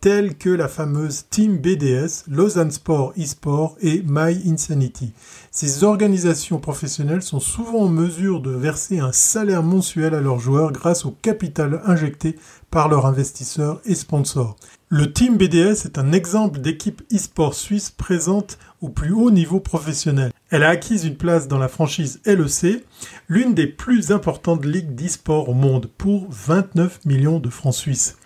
[0.00, 5.14] telles que la fameuse Team BDS, Lausanne Sport eSport et My Insanity.
[5.50, 10.72] Ces organisations professionnelles sont souvent en mesure de verser un salaire mensuel à leurs joueurs
[10.72, 12.36] grâce au capital injecté
[12.70, 14.56] par leurs investisseurs et sponsors.
[14.96, 20.30] Le Team BDS est un exemple d'équipe e-sport suisse présente au plus haut niveau professionnel.
[20.50, 22.84] Elle a acquis une place dans la franchise LEC,
[23.26, 28.18] l'une des plus importantes ligues d'e-sport au monde, pour 29 millions de francs suisses.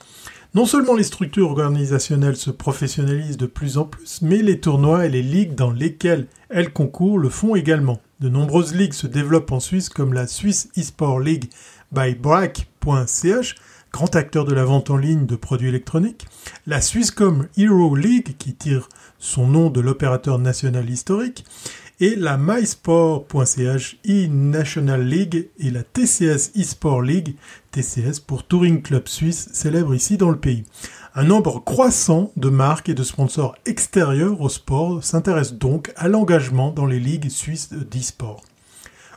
[0.55, 5.11] Non seulement les structures organisationnelles se professionnalisent de plus en plus, mais les tournois et
[5.11, 8.03] les ligues dans lesquelles elles concourent le font également.
[8.21, 11.49] De nombreuses ligues se développent en Suisse comme la Swiss eSport League
[11.93, 13.55] by Brack.ch,
[13.93, 16.27] grand acteur de la vente en ligne de produits électroniques,
[16.67, 21.45] la Swisscom Hero League qui tire son nom de l'opérateur national historique,
[22.01, 27.35] et la mysport.ch e-National League et la TCS eSport League,
[27.73, 30.65] TCS pour Touring Club Suisse, célèbre ici dans le pays.
[31.15, 36.71] Un nombre croissant de marques et de sponsors extérieurs au sport s'intéressent donc à l'engagement
[36.71, 38.43] dans les ligues suisses d'e-sport.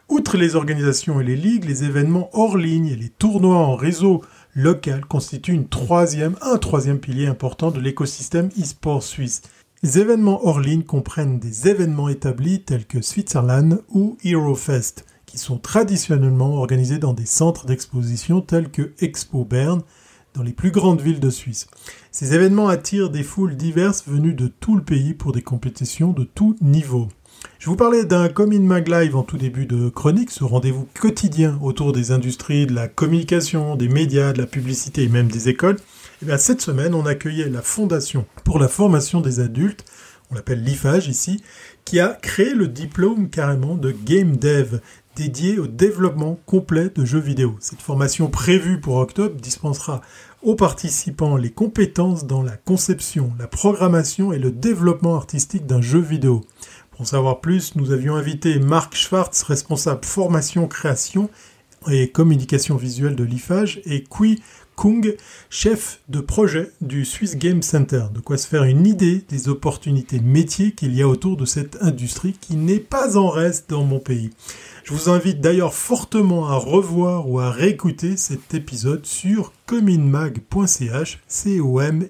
[0.09, 4.21] Outre les organisations et les ligues, les événements hors ligne et les tournois en réseau
[4.55, 9.41] local constituent une troisième, un troisième pilier important de l'écosystème e-sport suisse.
[9.83, 15.57] Les événements hors ligne comprennent des événements établis tels que Switzerland ou HeroFest, qui sont
[15.57, 19.81] traditionnellement organisés dans des centres d'exposition tels que Expo Bern,
[20.33, 21.67] dans les plus grandes villes de Suisse.
[22.11, 26.23] Ces événements attirent des foules diverses venues de tout le pays pour des compétitions de
[26.23, 27.09] tout niveau.
[27.59, 31.59] Je vous parlais d'un Comin Mag Live en tout début de chronique, ce rendez-vous quotidien
[31.61, 35.75] autour des industries, de la communication, des médias, de la publicité et même des écoles.
[35.75, 39.85] Et eh bien, cette semaine, on accueillait la Fondation pour la formation des adultes,
[40.31, 41.43] on l'appelle l'IFAGE ici,
[41.85, 44.79] qui a créé le diplôme carrément de Game Dev,
[45.15, 47.57] dédié au développement complet de jeux vidéo.
[47.59, 50.01] Cette formation prévue pour octobre dispensera
[50.41, 55.99] aux participants les compétences dans la conception, la programmation et le développement artistique d'un jeu
[55.99, 56.41] vidéo.
[57.01, 61.31] Pour en savoir plus, nous avions invité Marc Schwartz, responsable formation, création
[61.89, 64.43] et communication visuelle de l'IFAGE, et Kui
[64.75, 65.15] Kung,
[65.49, 68.03] chef de projet du Swiss Game Center.
[68.13, 71.81] De quoi se faire une idée des opportunités métiers qu'il y a autour de cette
[71.81, 74.29] industrie qui n'est pas en reste dans mon pays.
[74.83, 81.59] Je vous invite d'ailleurs fortement à revoir ou à réécouter cet épisode sur cominmag.ch, c
[81.59, 82.07] o m.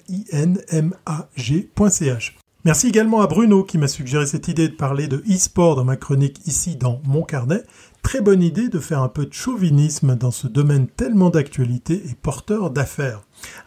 [2.63, 5.95] Merci également à Bruno qui m'a suggéré cette idée de parler de e-sport dans ma
[5.95, 7.63] chronique ici dans mon carnet.
[8.03, 12.15] Très bonne idée de faire un peu de chauvinisme dans ce domaine tellement d'actualité et
[12.21, 13.21] porteur d'affaires.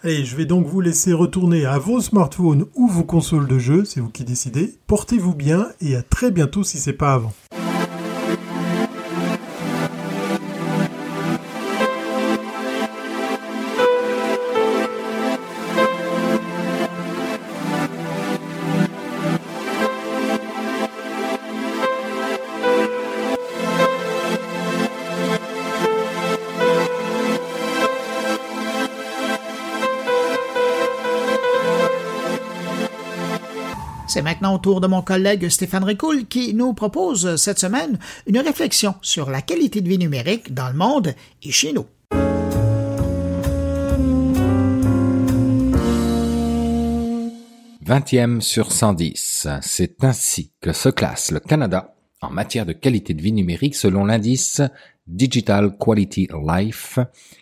[0.05, 3.85] Allez, je vais donc vous laisser retourner à vos smartphones ou vos consoles de jeux,
[3.85, 4.79] c'est vous qui décidez.
[4.87, 7.33] Portez-vous bien et à très bientôt si c'est pas avant.
[34.45, 38.95] Maintenant au tour de mon collègue Stéphane Ricoul qui nous propose cette semaine une réflexion
[39.01, 41.87] sur la qualité de vie numérique dans le monde et chez nous.
[47.87, 49.49] 20e sur 110.
[49.63, 54.05] C'est ainsi que se classe le Canada en matière de qualité de vie numérique selon
[54.05, 54.61] l'indice
[55.07, 56.99] Digital Quality Life,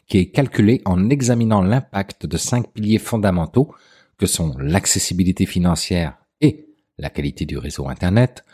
[0.06, 3.74] qui est calculé en examinant l'impact de cinq piliers fondamentaux
[4.18, 6.71] que sont l'accessibilité financière et
[7.02, 8.44] la qualité du réseau Internet,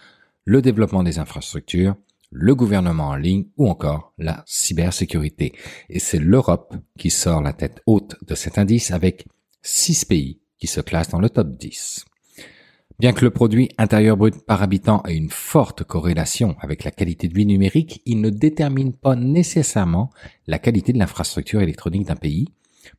[0.44, 1.94] le développement des infrastructures,
[2.30, 5.52] le gouvernement en ligne ou encore la cybersécurité.
[5.88, 9.26] Et c'est l'Europe qui sort la tête haute de cet indice avec
[9.62, 12.06] six pays qui se classent dans le top 10.
[12.98, 17.28] Bien que le produit intérieur brut par habitant ait une forte corrélation avec la qualité
[17.28, 20.10] de vie numérique, il ne détermine pas nécessairement
[20.46, 22.48] la qualité de l'infrastructure électronique d'un pays,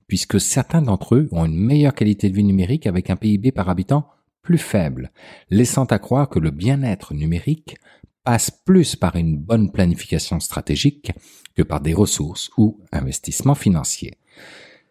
[0.08, 3.68] puisque certains d'entre eux ont une meilleure qualité de vie numérique avec un PIB par
[3.68, 4.08] habitant
[4.50, 5.12] plus faible,
[5.52, 7.78] laissant à croire que le bien-être numérique
[8.24, 11.12] passe plus par une bonne planification stratégique
[11.56, 14.18] que par des ressources ou investissements financiers.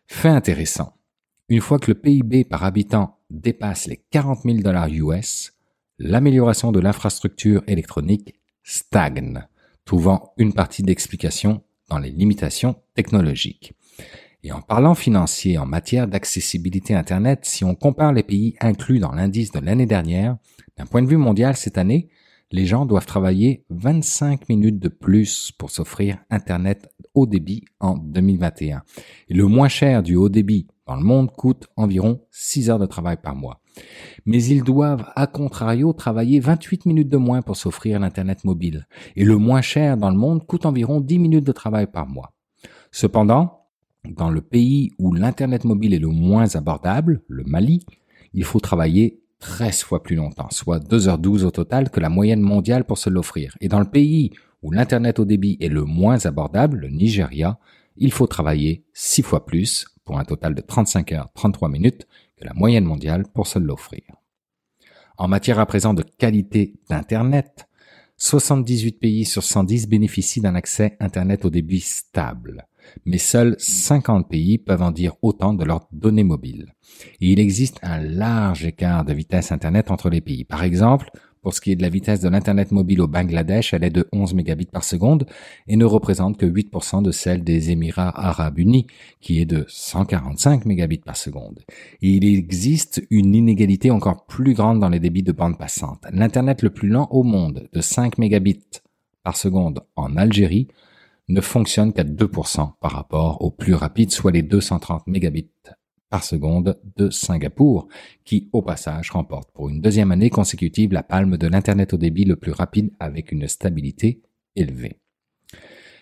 [0.07, 0.95] Fait intéressant.
[1.49, 5.55] Une fois que le PIB par habitant dépasse les 40 000 dollars US,
[5.99, 9.45] l'amélioration de l'infrastructure électronique stagne,
[9.85, 13.73] trouvant une partie d'explication dans les limitations technologiques.
[14.45, 19.13] Et en parlant financier en matière d'accessibilité Internet, si on compare les pays inclus dans
[19.13, 20.37] l'indice de l'année dernière,
[20.77, 22.09] d'un point de vue mondial cette année,
[22.51, 28.83] les gens doivent travailler 25 minutes de plus pour s'offrir Internet haut débit en 2021.
[29.29, 32.87] Et le moins cher du haut débit dans le monde coûte environ 6 heures de
[32.87, 33.61] travail par mois.
[34.25, 38.87] Mais ils doivent, à contrario, travailler 28 minutes de moins pour s'offrir l'Internet mobile.
[39.15, 42.33] Et le moins cher dans le monde coûte environ 10 minutes de travail par mois.
[42.91, 43.58] Cependant,
[44.17, 47.85] dans le pays où l'Internet mobile est le moins abordable, le Mali,
[48.33, 52.85] il faut travailler 13 fois plus longtemps, soit 2h12 au total que la moyenne mondiale
[52.85, 53.57] pour se l'offrir.
[53.61, 54.33] Et dans le pays
[54.63, 57.59] où l'Internet au débit est le moins abordable, le Nigeria,
[57.97, 62.07] il faut travailler 6 fois plus, pour un total de 35 heures 33 minutes,
[62.37, 64.03] que la moyenne mondiale pour se l'offrir.
[65.17, 67.69] En matière à présent de qualité d'Internet,
[68.17, 72.67] 78 pays sur 110 bénéficient d'un accès Internet au débit stable
[73.05, 76.75] mais seuls 50 pays peuvent en dire autant de leurs données mobiles.
[77.21, 80.45] Et il existe un large écart de vitesse Internet entre les pays.
[80.45, 81.11] Par exemple,
[81.43, 84.09] pour ce qui est de la vitesse de l'Internet mobile au Bangladesh, elle est de
[84.13, 85.27] 11 mégabits par seconde
[85.67, 88.87] et ne représente que 8% de celle des Émirats arabes unis,
[89.21, 91.61] qui est de 145 mégabits par seconde.
[92.03, 96.05] Et il existe une inégalité encore plus grande dans les débits de bande passante.
[96.13, 98.61] L'Internet le plus lent au monde, de 5 mégabits
[99.23, 100.69] par seconde en Algérie,
[101.29, 105.51] ne fonctionne qu'à 2% par rapport au plus rapide, soit les 230 mégabits
[106.11, 107.89] par seconde de Singapour,
[108.25, 112.25] qui au passage remporte pour une deuxième année consécutive la palme de l'Internet au débit
[112.25, 114.23] le plus rapide avec une stabilité
[114.57, 115.01] élevée.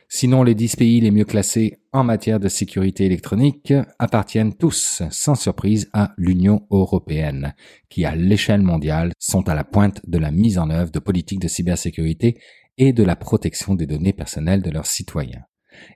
[0.08, 5.34] Sinon, les 10 pays les mieux classés en matière de sécurité électronique appartiennent tous, sans
[5.34, 7.54] surprise, à l'Union européenne,
[7.88, 11.40] qui à l'échelle mondiale sont à la pointe de la mise en œuvre de politiques
[11.40, 12.38] de cybersécurité
[12.78, 15.44] et de la protection des données personnelles de leurs citoyens.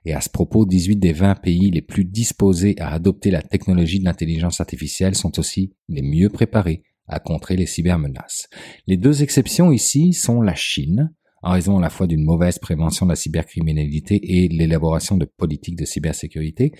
[0.05, 3.99] Et à ce propos, 18 des 20 pays les plus disposés à adopter la technologie
[3.99, 8.47] de l'intelligence artificielle sont aussi les mieux préparés à contrer les cybermenaces.
[8.87, 13.05] Les deux exceptions ici sont la Chine, en raison à la fois d'une mauvaise prévention
[13.05, 16.71] de la cybercriminalité et l'élaboration de politiques de cybersécurité,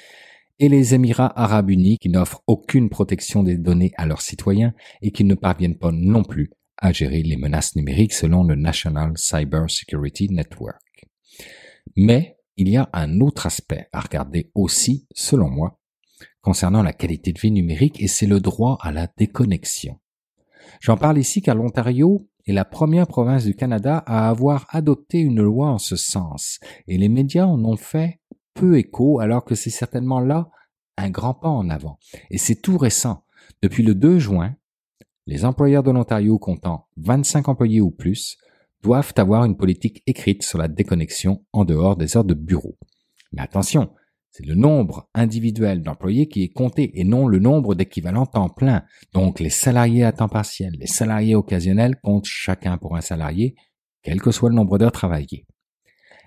[0.59, 5.11] et les Émirats arabes unis qui n'offrent aucune protection des données à leurs citoyens et
[5.11, 9.69] qui ne parviennent pas non plus à gérer les menaces numériques selon le National Cyber
[9.69, 11.05] Security Network.
[11.95, 15.79] Mais il y a un autre aspect à regarder aussi, selon moi,
[16.41, 19.99] concernant la qualité de vie numérique, et c'est le droit à la déconnexion.
[20.81, 25.41] J'en parle ici car l'Ontario est la première province du Canada à avoir adopté une
[25.41, 28.19] loi en ce sens, et les médias en ont fait
[28.53, 30.49] peu écho alors que c'est certainement là
[30.97, 31.99] un grand pas en avant.
[32.29, 33.23] Et c'est tout récent.
[33.61, 34.55] Depuis le 2 juin,
[35.31, 38.35] les employeurs de l'Ontario comptant 25 employés ou plus
[38.83, 42.77] doivent avoir une politique écrite sur la déconnexion en dehors des heures de bureau.
[43.31, 43.93] Mais attention,
[44.29, 48.83] c'est le nombre individuel d'employés qui est compté et non le nombre d'équivalents temps plein.
[49.13, 53.55] Donc les salariés à temps partiel, les salariés occasionnels comptent chacun pour un salarié,
[54.03, 55.45] quel que soit le nombre d'heures travaillées.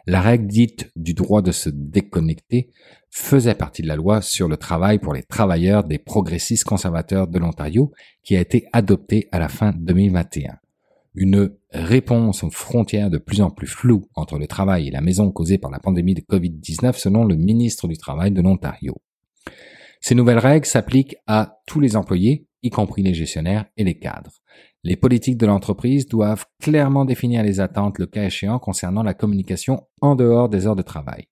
[0.07, 2.71] La règle dite du droit de se déconnecter
[3.17, 7.39] faisait partie de la loi sur le travail pour les travailleurs des progressistes conservateurs de
[7.39, 7.93] l'Ontario
[8.25, 10.57] qui a été adoptée à la fin 2021.
[11.15, 15.31] Une réponse aux frontières de plus en plus floues entre le travail et la maison
[15.31, 18.97] causée par la pandémie de Covid-19 selon le ministre du Travail de l'Ontario.
[20.01, 24.33] Ces nouvelles règles s'appliquent à tous les employés y compris les gestionnaires et les cadres.
[24.83, 29.87] Les politiques de l'entreprise doivent clairement définir les attentes le cas échéant concernant la communication
[30.01, 31.29] en dehors des heures de travail.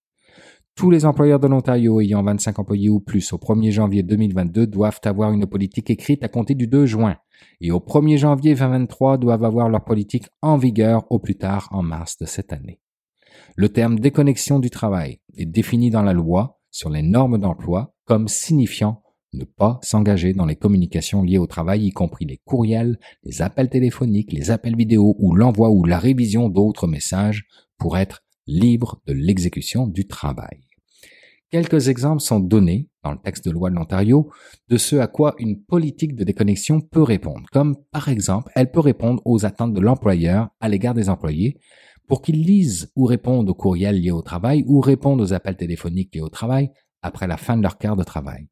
[0.74, 5.00] Tous les employeurs de l'Ontario ayant 25 employés ou plus au 1er janvier 2022 doivent
[5.04, 7.16] avoir une politique écrite à compter du 2 juin
[7.60, 11.82] et au 1er janvier 2023 doivent avoir leur politique en vigueur au plus tard en
[11.82, 12.80] mars de cette année.
[13.54, 18.28] Le terme déconnexion du travail est défini dans la loi sur les normes d'emploi comme
[18.28, 19.02] signifiant
[19.34, 23.70] ne pas s'engager dans les communications liées au travail, y compris les courriels, les appels
[23.70, 27.44] téléphoniques, les appels vidéo ou l'envoi ou la révision d'autres messages
[27.78, 30.60] pour être libre de l'exécution du travail.
[31.50, 34.30] Quelques exemples sont donnés dans le texte de loi de l'Ontario
[34.68, 38.80] de ce à quoi une politique de déconnexion peut répondre, comme par exemple, elle peut
[38.80, 41.58] répondre aux attentes de l'employeur à l'égard des employés
[42.08, 46.14] pour qu'ils lisent ou répondent aux courriels liés au travail ou répondent aux appels téléphoniques
[46.14, 46.70] liés au travail
[47.02, 48.48] après la fin de leur quart de travail.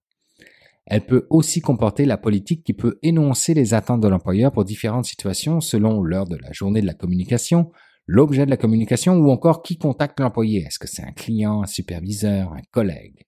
[0.87, 5.05] Elle peut aussi comporter la politique qui peut énoncer les attentes de l'employeur pour différentes
[5.05, 7.71] situations selon l'heure de la journée de la communication,
[8.07, 10.63] l'objet de la communication ou encore qui contacte l'employé.
[10.63, 13.27] Est-ce que c'est un client, un superviseur, un collègue?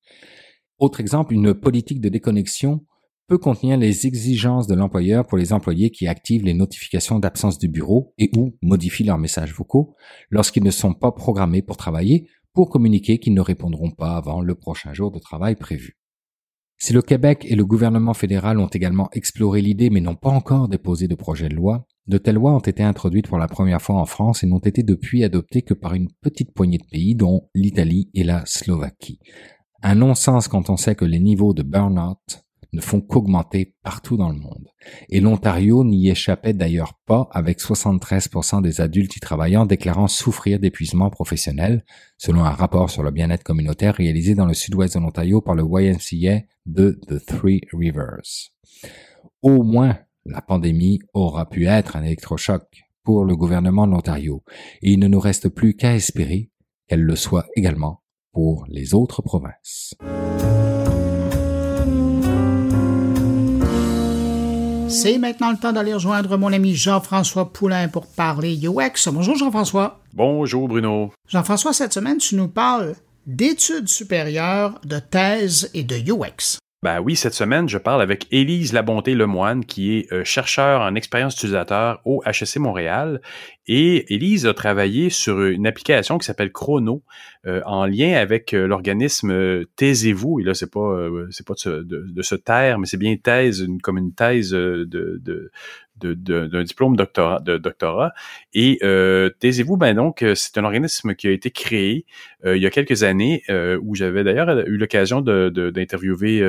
[0.79, 2.85] Autre exemple, une politique de déconnexion
[3.29, 7.69] peut contenir les exigences de l'employeur pour les employés qui activent les notifications d'absence du
[7.69, 9.95] bureau et ou modifient leurs messages vocaux
[10.31, 14.55] lorsqu'ils ne sont pas programmés pour travailler pour communiquer qu'ils ne répondront pas avant le
[14.55, 15.97] prochain jour de travail prévu.
[16.77, 20.69] Si le Québec et le gouvernement fédéral ont également exploré l'idée mais n'ont pas encore
[20.69, 23.97] déposé de projet de loi, de telles lois ont été introduites pour la première fois
[23.97, 27.49] en France et n'ont été depuis adoptées que par une petite poignée de pays dont
[27.55, 29.21] l'Italie et la Slovaquie.
[29.83, 34.31] Un non-sens quand on sait que les niveaux de burn-out ne font qu'augmenter partout dans
[34.31, 34.69] le monde.
[35.11, 41.11] Et l'Ontario n'y échappait d'ailleurs pas avec 73% des adultes y travaillant déclarant souffrir d'épuisement
[41.11, 41.85] professionnel,
[42.17, 45.65] selon un rapport sur le bien-être communautaire réalisé dans le sud-ouest de l'Ontario par le
[45.65, 48.51] YMCA de The Three Rivers.
[49.43, 54.43] Au moins, la pandémie aura pu être un électrochoc pour le gouvernement de l'Ontario,
[54.83, 56.51] et il ne nous reste plus qu'à espérer
[56.89, 58.03] qu'elle le soit également
[58.33, 59.95] pour les autres provinces.
[64.89, 69.11] C'est maintenant le temps d'aller rejoindre mon ami Jean-François Poulain pour parler UX.
[69.11, 70.01] Bonjour Jean-François.
[70.13, 71.11] Bonjour Bruno.
[71.29, 72.95] Jean-François, cette semaine, tu nous parles
[73.27, 76.59] d'études supérieures, de thèses et de UX.
[76.83, 81.37] Ben oui, cette semaine, je parle avec Élise Labonté-Lemoine, qui est euh, chercheur en expérience
[81.37, 83.21] utilisateur au HSC Montréal.
[83.69, 87.05] Et Élise a travaillé sur une application qui s'appelle Chrono,
[87.47, 90.41] euh, en lien avec euh, l'organisme Taisez-vous.
[90.41, 93.81] Et là, c'est pas c'est pas de se, de, taire, mais c'est bien thèse, une,
[93.81, 95.53] comme une thèse de, de,
[96.05, 98.13] d'un diplôme doctorat, de doctorat.
[98.55, 102.05] Et euh, taisez-vous, ben donc, euh, c'est un organisme qui a été créé
[102.45, 103.43] euh, il y a quelques années,
[103.83, 106.43] où j'avais d'ailleurs eu l'occasion d'interviewer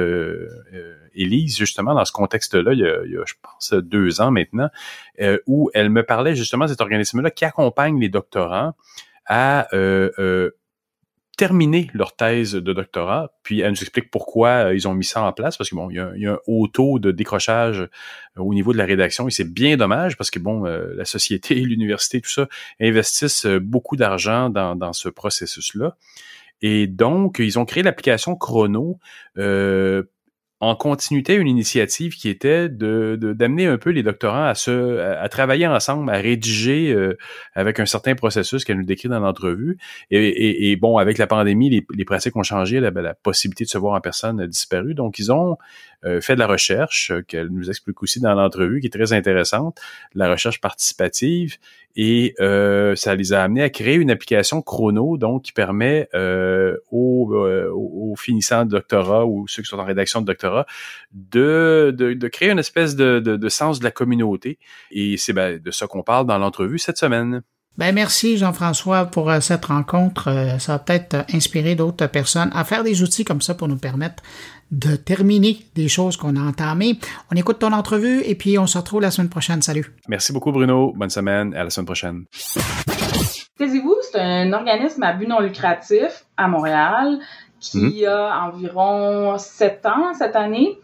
[1.16, 4.70] Élise, justement, dans ce contexte-là, il, y a, je pense, deux ans maintenant,
[5.46, 8.74] où elle me parlait justement de cet organisme-là qui accompagne les doctorants
[9.26, 9.68] à
[11.38, 15.24] terminé leur thèse de doctorat, puis elle nous explique pourquoi euh, ils ont mis ça
[15.24, 17.88] en place, parce que bon, il y a, un haut taux de décrochage euh,
[18.38, 21.56] au niveau de la rédaction, et c'est bien dommage, parce que bon, euh, la société,
[21.56, 22.48] l'université, tout ça,
[22.80, 25.96] investissent beaucoup d'argent dans, dans ce processus-là.
[26.64, 28.98] Et donc, ils ont créé l'application Chrono
[29.38, 30.04] euh,
[30.64, 35.28] en continuité une initiative qui était de d'amener un peu les doctorants à se à,
[35.28, 37.18] travailler ensemble, à rédiger euh,
[37.54, 39.78] avec un certain processus qu'elle nous décrit dans l'entrevue.
[40.10, 43.78] Et, bon, avec la pandémie, les, les pratiques ont changé, la, la, possibilité de se
[43.78, 44.94] voir en personne a disparu.
[44.94, 45.58] Donc, ils ont
[46.22, 49.80] fait de la recherche, euh, qu'elle nous explique aussi dans l'entrevue, qui est très intéressante,
[50.14, 51.58] la recherche participative,
[51.96, 56.10] et euh, ça les a amenés à créer une application chrono, donc qui permet
[56.92, 60.66] aux, aux, finissants de doctorat ou ceux qui sont en rédaction de doctorat
[61.12, 64.60] de, de, créer une espèce de, de, de, sens de la communauté.
[64.92, 67.44] Et c'est ben, de ça qu'on parle dans l'entrevue cette semaine.
[67.76, 70.28] Ben merci Jean-François pour euh, cette rencontre.
[70.28, 73.68] Euh, ça va peut-être euh, inspirer d'autres personnes à faire des outils comme ça pour
[73.68, 74.22] nous permettre
[74.70, 77.00] de terminer des choses qu'on a entamées.
[77.32, 79.64] On écoute ton entrevue et puis on se retrouve la semaine prochaine.
[79.64, 79.92] Salut.
[80.08, 80.94] Merci beaucoup Bruno.
[80.96, 81.56] Bonne semaine.
[81.56, 82.26] À la semaine prochaine.
[83.58, 87.20] Taisez-vous, c'est un organisme à but non lucratif à Montréal
[87.60, 88.08] qui mhm.
[88.08, 90.78] a environ sept ans cette année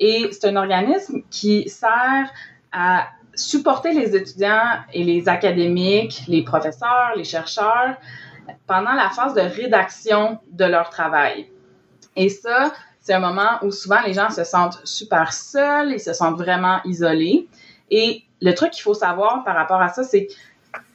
[0.00, 2.32] et c'est un organisme qui sert
[2.72, 7.96] à supporter les étudiants et les académiques, les professeurs, les chercheurs
[8.66, 11.48] pendant la phase de rédaction de leur travail.
[12.16, 16.12] Et ça, c'est un moment où souvent les gens se sentent super seuls, ils se
[16.12, 17.48] sentent vraiment isolés.
[17.90, 20.32] Et le truc qu'il faut savoir par rapport à ça, c'est que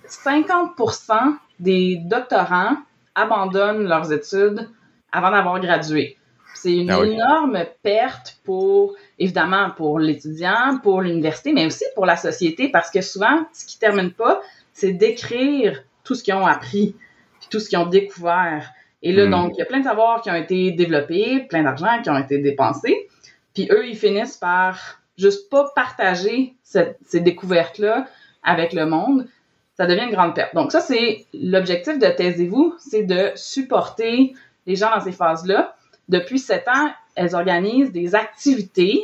[0.07, 2.77] 50% des doctorants
[3.15, 4.69] abandonnent leurs études
[5.11, 6.17] avant d'avoir gradué.
[6.53, 7.11] C'est une Ah oui.
[7.11, 13.01] énorme perte pour, évidemment, pour l'étudiant, pour l'université, mais aussi pour la société, parce que
[13.01, 14.41] souvent, ce qui termine pas,
[14.73, 16.95] c'est d'écrire tout ce qu'ils ont appris,
[17.39, 18.69] puis tout ce qu'ils ont découvert.
[19.01, 19.31] Et là, Mm.
[19.31, 22.17] donc, il y a plein de savoirs qui ont été développés, plein d'argent qui ont
[22.17, 23.07] été dépensés,
[23.53, 28.05] puis eux, ils finissent par juste pas partager cette- ces découvertes-là
[28.43, 29.27] avec le monde.
[29.75, 30.53] Ça devient une grande perte.
[30.55, 34.33] Donc ça, c'est l'objectif de Taisez-vous, c'est de supporter
[34.67, 35.75] les gens dans ces phases-là.
[36.09, 39.03] Depuis sept ans, elles organisent des activités,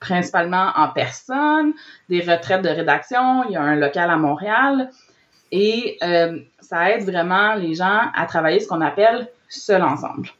[0.00, 1.74] principalement en personne,
[2.08, 3.44] des retraites de rédaction.
[3.44, 4.90] Il y a un local à Montréal.
[5.52, 10.30] Et euh, ça aide vraiment les gens à travailler ce qu'on appelle seul ensemble.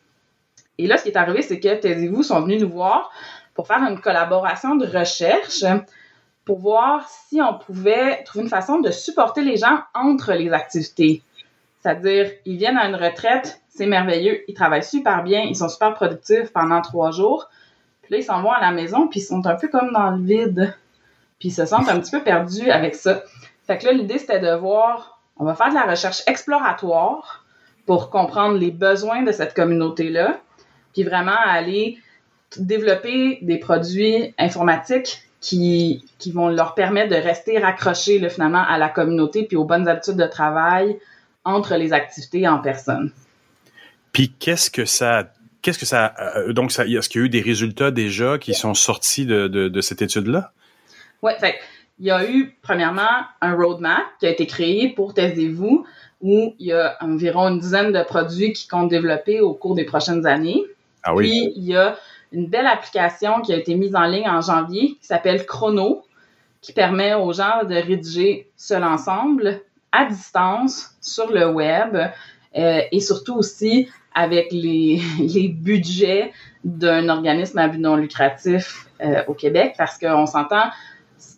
[0.79, 3.13] Et là, ce qui est arrivé, c'est que Taisez-vous sont venus nous voir
[3.55, 5.65] pour faire une collaboration de recherche
[6.45, 11.23] pour voir si on pouvait trouver une façon de supporter les gens entre les activités.
[11.81, 15.95] C'est-à-dire, ils viennent à une retraite, c'est merveilleux, ils travaillent super bien, ils sont super
[15.95, 17.49] productifs pendant trois jours.
[18.03, 20.11] Puis là, ils s'en vont à la maison, puis ils sont un peu comme dans
[20.11, 20.75] le vide.
[21.39, 23.23] Puis ils se sentent un petit peu perdus avec ça.
[23.67, 27.45] Fait que là, l'idée, c'était de voir, on va faire de la recherche exploratoire
[27.87, 30.39] pour comprendre les besoins de cette communauté-là,
[30.93, 31.99] puis vraiment aller
[32.59, 39.45] développer des produits informatiques qui, vont leur permettre de rester raccrochés finalement à la communauté
[39.45, 40.99] puis aux bonnes habitudes de travail
[41.45, 43.11] entre les activités en personne.
[44.13, 45.33] Puis qu'est-ce que ça
[45.63, 48.53] qu'est-ce que ça euh, donc ça est-ce qu'il y a eu des résultats déjà qui
[48.53, 50.53] sont sortis de, de, de cette étude-là?
[51.23, 51.57] Ouais, fait
[51.99, 55.87] il y a eu premièrement un roadmap qui a été créé pour Taisez-vous
[56.21, 59.85] où il y a environ une dizaine de produits qui comptent développer au cours des
[59.85, 60.65] prochaines années.
[61.03, 61.29] Ah oui.
[61.29, 61.97] Puis, il y a
[62.33, 66.05] une belle application qui a été mise en ligne en janvier qui s'appelle Chrono,
[66.61, 69.61] qui permet aux gens de rédiger seul ensemble,
[69.91, 71.97] à distance, sur le web,
[72.57, 76.33] euh, et surtout aussi avec les, les budgets
[76.65, 80.71] d'un organisme à but non lucratif euh, au Québec, parce qu'on s'entend,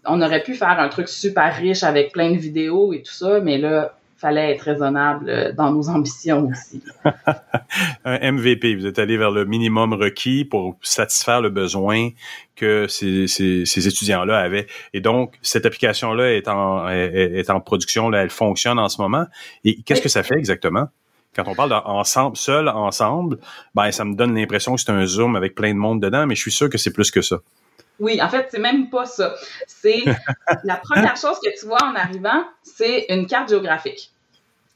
[0.04, 3.40] on aurait pu faire un truc super riche avec plein de vidéos et tout ça,
[3.40, 6.82] mais là, fallait être raisonnable dans nos ambitions aussi.
[8.04, 12.08] Un MVP, vous êtes allé vers le minimum requis pour satisfaire le besoin
[12.56, 14.66] que ces, ces, ces étudiants-là avaient.
[14.94, 19.02] Et donc, cette application-là est en, est, est en production, là, elle fonctionne en ce
[19.02, 19.26] moment.
[19.64, 20.88] Et qu'est-ce que ça fait exactement?
[21.34, 23.38] Quand on parle d'ensemble, seul, ensemble,
[23.74, 26.34] ben, ça me donne l'impression que c'est un Zoom avec plein de monde dedans, mais
[26.34, 27.38] je suis sûr que c'est plus que ça.
[28.00, 29.34] Oui, en fait, c'est même pas ça.
[29.66, 30.02] C'est
[30.64, 34.10] la première chose que tu vois en arrivant, c'est une carte géographique.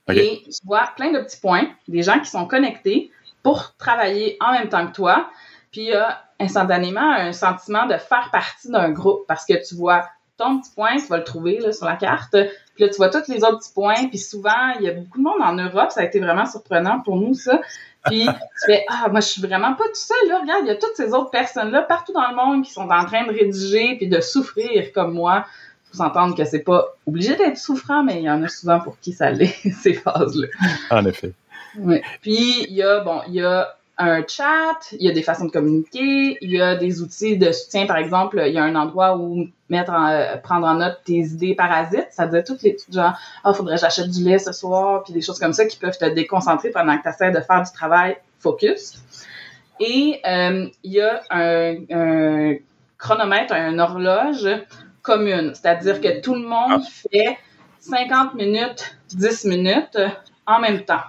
[0.08, 0.24] Okay.
[0.24, 3.10] Et tu vois plein de petits points, des gens qui sont connectés
[3.42, 5.30] pour travailler en même temps que toi.
[5.70, 9.74] Puis il y a instantanément un sentiment de faire partie d'un groupe parce que tu
[9.74, 12.36] vois ton petit point, tu vas le trouver là, sur la carte.
[12.78, 14.06] Puis là, tu vois tous les autres petits points.
[14.06, 15.90] Puis souvent, il y a beaucoup de monde en Europe.
[15.90, 17.60] Ça a été vraiment surprenant pour nous, ça.
[18.04, 20.28] Puis tu fais Ah, moi, je suis vraiment pas tout seul.
[20.28, 20.38] Là.
[20.38, 23.04] Regarde, il y a toutes ces autres personnes-là partout dans le monde qui sont en
[23.04, 25.44] train de rédiger puis de souffrir comme moi.
[25.48, 28.78] Il faut s'entendre que c'est pas obligé d'être souffrant, mais il y en a souvent
[28.78, 30.46] pour qui ça l'est, ces phases-là.
[30.92, 31.32] En effet.
[31.78, 32.00] Oui.
[32.22, 35.46] Puis il y a, bon, il y a un chat, il y a des façons
[35.46, 38.76] de communiquer, il y a des outils de soutien, par exemple, il y a un
[38.76, 42.62] endroit où mettre en, euh, prendre en note tes idées parasites, ça veut dire toutes
[42.62, 45.52] les trucs genre ah faudrait que j'achète du lait ce soir, puis des choses comme
[45.52, 49.02] ça qui peuvent te déconcentrer pendant que tu essaies de faire du travail focus.
[49.80, 52.54] Et euh, il y a un, un
[52.98, 54.48] chronomètre, une horloge
[55.02, 57.36] commune, c'est-à-dire que tout le monde fait
[57.80, 59.98] 50 minutes, 10 minutes
[60.46, 61.02] en même temps.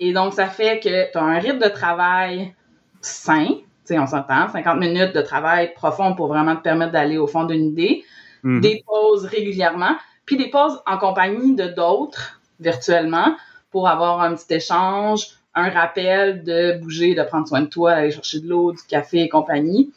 [0.00, 2.54] Et donc, ça fait que tu as un rythme de travail
[3.00, 7.18] sain, tu sais, on s'entend, 50 minutes de travail profond pour vraiment te permettre d'aller
[7.18, 8.04] au fond d'une idée,
[8.42, 8.60] Mhm.
[8.60, 13.36] des pauses régulièrement, puis des pauses en compagnie de d'autres virtuellement
[13.70, 18.10] pour avoir un petit échange, un rappel de bouger, de prendre soin de toi, d'aller
[18.10, 19.92] chercher de l'eau, du café et compagnie.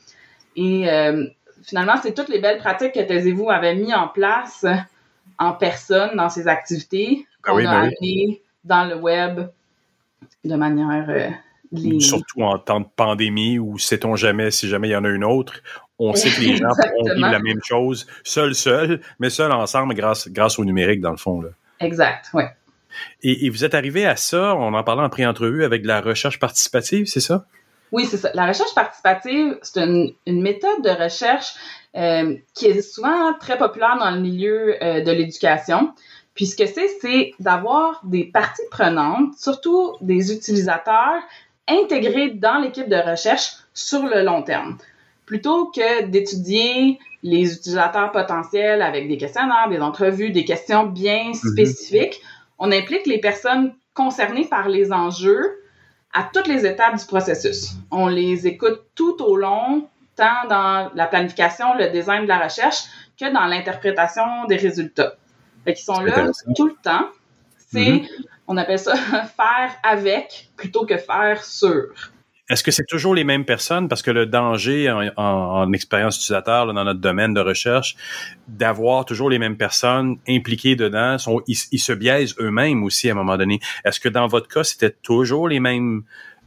[0.55, 1.25] Et euh,
[1.63, 4.65] finalement, c'est toutes les belles pratiques que Taisez-vous avait mis en place
[5.37, 7.95] en personne dans ces activités Ah qu'on oui, a ben oui.
[8.01, 9.41] amenées dans le web
[10.45, 11.29] de manière euh,
[11.71, 12.01] linéaire.
[12.01, 15.23] Surtout en temps de pandémie où sait-on jamais si jamais il y en a une
[15.23, 15.61] autre,
[15.97, 19.93] on sait que les gens pourront vivre la même chose, seul, seul, mais seul ensemble
[19.93, 21.41] grâce, grâce au numérique dans le fond.
[21.41, 21.49] Là.
[21.79, 22.43] Exact, oui.
[23.21, 26.01] Et, et vous êtes arrivé à ça, on en parlait en pré-entrevue, avec de la
[26.01, 27.45] recherche participative, c'est ça?
[27.91, 28.31] Oui, c'est ça.
[28.33, 31.53] La recherche participative, c'est une, une méthode de recherche
[31.95, 35.91] euh, qui est souvent très populaire dans le milieu euh, de l'éducation.
[36.39, 41.21] Puis ce que c'est, c'est d'avoir des parties prenantes, surtout des utilisateurs,
[41.67, 44.77] intégrés dans l'équipe de recherche sur le long terme.
[45.25, 52.21] Plutôt que d'étudier les utilisateurs potentiels avec des questionnaires, des entrevues, des questions bien spécifiques,
[52.57, 55.61] on implique les personnes concernées par les enjeux
[56.13, 57.71] à toutes les étapes du processus.
[57.91, 62.85] On les écoute tout au long, tant dans la planification, le design de la recherche,
[63.19, 65.15] que dans l'interprétation des résultats.
[65.65, 67.07] Fait qu'ils sont là tout le temps.
[67.71, 68.07] C'est, mm-hmm.
[68.47, 68.95] on appelle ça
[69.37, 71.93] faire avec plutôt que faire sur.
[72.49, 73.87] Est-ce que c'est toujours les mêmes personnes?
[73.87, 77.95] Parce que le danger en, expérience utilisateur dans notre domaine de recherche,
[78.47, 83.15] d'avoir toujours les mêmes personnes impliquées dedans, sont, ils, se biaisent eux-mêmes aussi à un
[83.15, 83.59] moment donné.
[83.85, 86.01] Est-ce que dans votre cas, c'était toujours les mêmes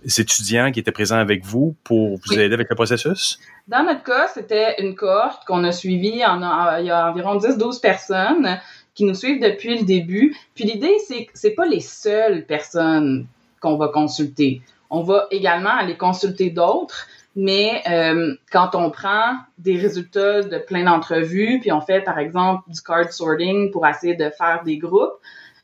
[0.04, 3.38] étudiants qui étaient présents avec vous pour vous aider avec le processus?
[3.68, 7.80] Dans notre cas, c'était une cohorte qu'on a suivie en, il y a environ 10-12
[7.80, 8.58] personnes
[8.94, 10.36] qui nous suivent depuis le début.
[10.54, 13.26] Puis l'idée, c'est que c'est pas les seules personnes
[13.60, 14.62] qu'on va consulter.
[14.90, 20.84] On va également aller consulter d'autres, mais euh, quand on prend des résultats de plein
[20.84, 25.14] d'entrevues, puis on fait par exemple du card sorting pour essayer de faire des groupes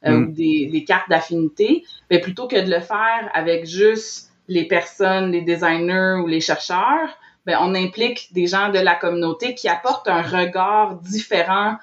[0.06, 0.28] euh, mm.
[0.28, 5.32] ou des, cartes d'affinité, mais ben, plutôt que de le faire avec juste les personnes,
[5.32, 7.10] les designers ou les chercheurs,
[7.44, 11.76] ben on implique des gens de la communauté qui apportent un regard différent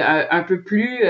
[0.00, 1.04] euh, un peu plus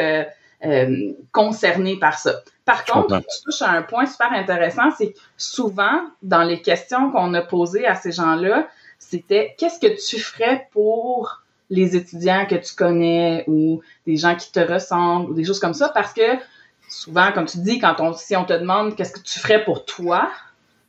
[1.33, 2.35] concerné par ça.
[2.67, 7.11] Par contre, tu touches à un point super intéressant, c'est que souvent, dans les questions
[7.11, 8.69] qu'on a posées à ces gens-là,
[8.99, 14.53] c'était qu'est-ce que tu ferais pour les étudiants que tu connais ou des gens qui
[14.53, 16.37] te ressemblent ou des choses comme ça, parce que
[16.89, 19.85] souvent, comme tu dis, quand on, si on te demande qu'est-ce que tu ferais pour
[19.85, 20.31] toi,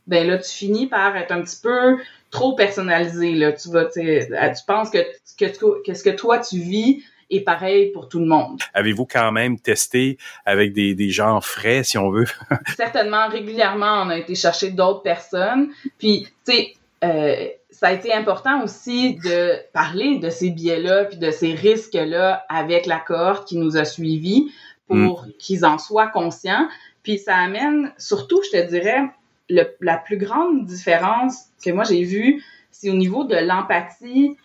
[0.08, 1.98] ben là, tu finis par être un petit peu
[2.32, 3.34] trop personnalisé.
[3.36, 3.54] Là.
[3.54, 5.00] Tu vas, tu penses que,
[5.38, 8.62] que, qu'est-ce que toi tu vis et pareil pour tout le monde.
[8.74, 12.28] Avez-vous quand même testé avec des, des gens frais, si on veut?
[12.78, 15.70] Certainement, régulièrement, on a été chercher d'autres personnes.
[15.98, 21.18] Puis, tu sais, euh, ça a été important aussi de parler de ces biais-là puis
[21.18, 24.52] de ces risques-là avec la cohorte qui nous a suivis
[24.88, 25.32] pour mm.
[25.40, 26.68] qu'ils en soient conscients.
[27.02, 29.02] Puis ça amène, surtout, je te dirais,
[29.50, 34.38] le, la plus grande différence que moi j'ai vue, c'est au niveau de l'empathie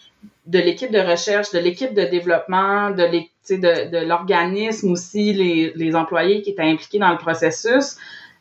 [0.47, 6.43] de l'équipe de recherche, de l'équipe de développement, de de, l'organisme aussi, les, les, employés
[6.43, 7.97] qui étaient impliqués dans le processus,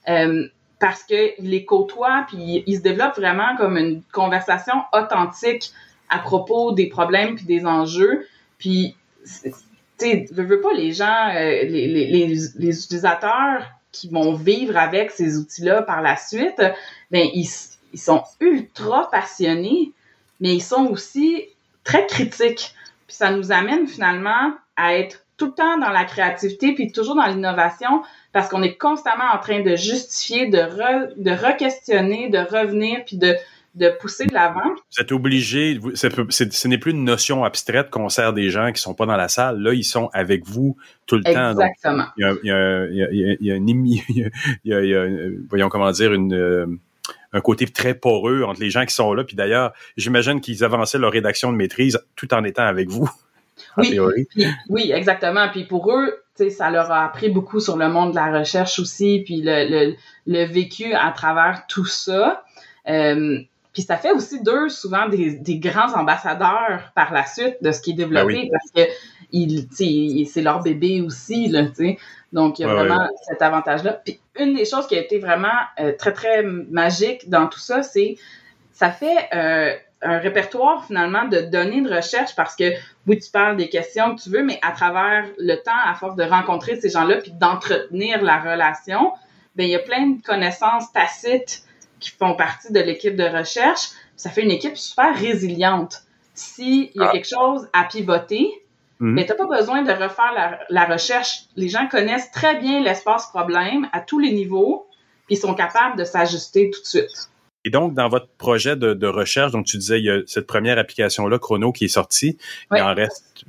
[0.09, 0.47] euh,
[0.79, 5.71] parce qu'ils les côtoient, puis ils se développent vraiment comme une conversation authentique
[6.09, 8.25] à propos des problèmes puis des enjeux.
[8.57, 8.95] Puis,
[9.43, 9.51] tu
[9.97, 15.37] sais, veux pas les gens, euh, les, les, les, utilisateurs qui vont vivre avec ces
[15.37, 16.61] outils-là par la suite,
[17.11, 17.47] ben ils,
[17.95, 19.93] ils sont ultra passionnés,
[20.41, 21.45] mais ils sont aussi
[21.85, 22.75] très critique.
[23.07, 27.15] Puis ça nous amène finalement à être tout le temps dans la créativité, puis toujours
[27.15, 28.03] dans l'innovation,
[28.33, 33.15] parce qu'on est constamment en train de justifier, de, re, de re-questionner, de revenir, puis
[33.15, 33.35] de,
[33.75, 34.73] de pousser de l'avant.
[34.73, 38.93] Vous êtes obligé, ce n'est plus une notion abstraite qu'on sert des gens qui sont
[38.93, 39.61] pas dans la salle.
[39.61, 41.51] Là, ils sont avec vous tout le temps.
[41.51, 42.07] Exactement.
[42.17, 43.59] il y a,
[44.65, 46.79] il y voyons comment dire, une
[47.35, 49.25] un côté très poreux entre les gens qui sont là.
[49.25, 53.09] Puis d'ailleurs, j'imagine qu'ils avançaient leur rédaction de maîtrise tout en étant avec vous.
[53.77, 53.99] oui,
[54.69, 55.49] oui, exactement.
[55.49, 56.13] Puis pour eux,
[56.49, 59.95] ça leur a appris beaucoup sur le monde de la recherche aussi, puis le,
[60.25, 62.43] le, vécu à travers tout ça.
[62.87, 63.39] Euh,
[63.73, 67.81] puis ça fait aussi d'eux souvent des, des, grands ambassadeurs par la suite de ce
[67.81, 71.97] qui est développé ben parce que c'est leur bébé aussi, là, tu sais.
[72.31, 74.01] Donc, il y a vraiment cet avantage-là.
[74.05, 75.47] Puis une des choses qui a été vraiment
[75.79, 78.17] euh, très, très magique dans tout ça, c'est
[78.73, 82.73] ça fait euh, un répertoire finalement de données de recherche parce que
[83.07, 86.15] oui, tu parles des questions que tu veux, mais à travers le temps, à force
[86.15, 89.13] de rencontrer ces gens-là puis d'entretenir la relation,
[89.55, 91.63] ben il y a plein de connaissances tacites
[91.99, 93.91] qui font partie de l'équipe de recherche.
[94.17, 96.03] Ça fait une équipe super résiliente.
[96.33, 97.11] S'il y a ah.
[97.11, 98.51] quelque chose à pivoter,
[98.99, 99.13] Mhm.
[99.13, 101.43] Mais tu n'as pas besoin de refaire la, recherche.
[101.55, 104.87] Les gens connaissent très bien l'espace problème à tous les niveaux,
[105.27, 107.29] puis ils sont capables de s'ajuster tout de suite.
[107.67, 110.77] Et donc, dans votre projet de, recherche, donc tu disais, il y a cette première
[110.77, 112.37] application-là, Chrono, qui est sortie.
[112.71, 113.43] Il en reste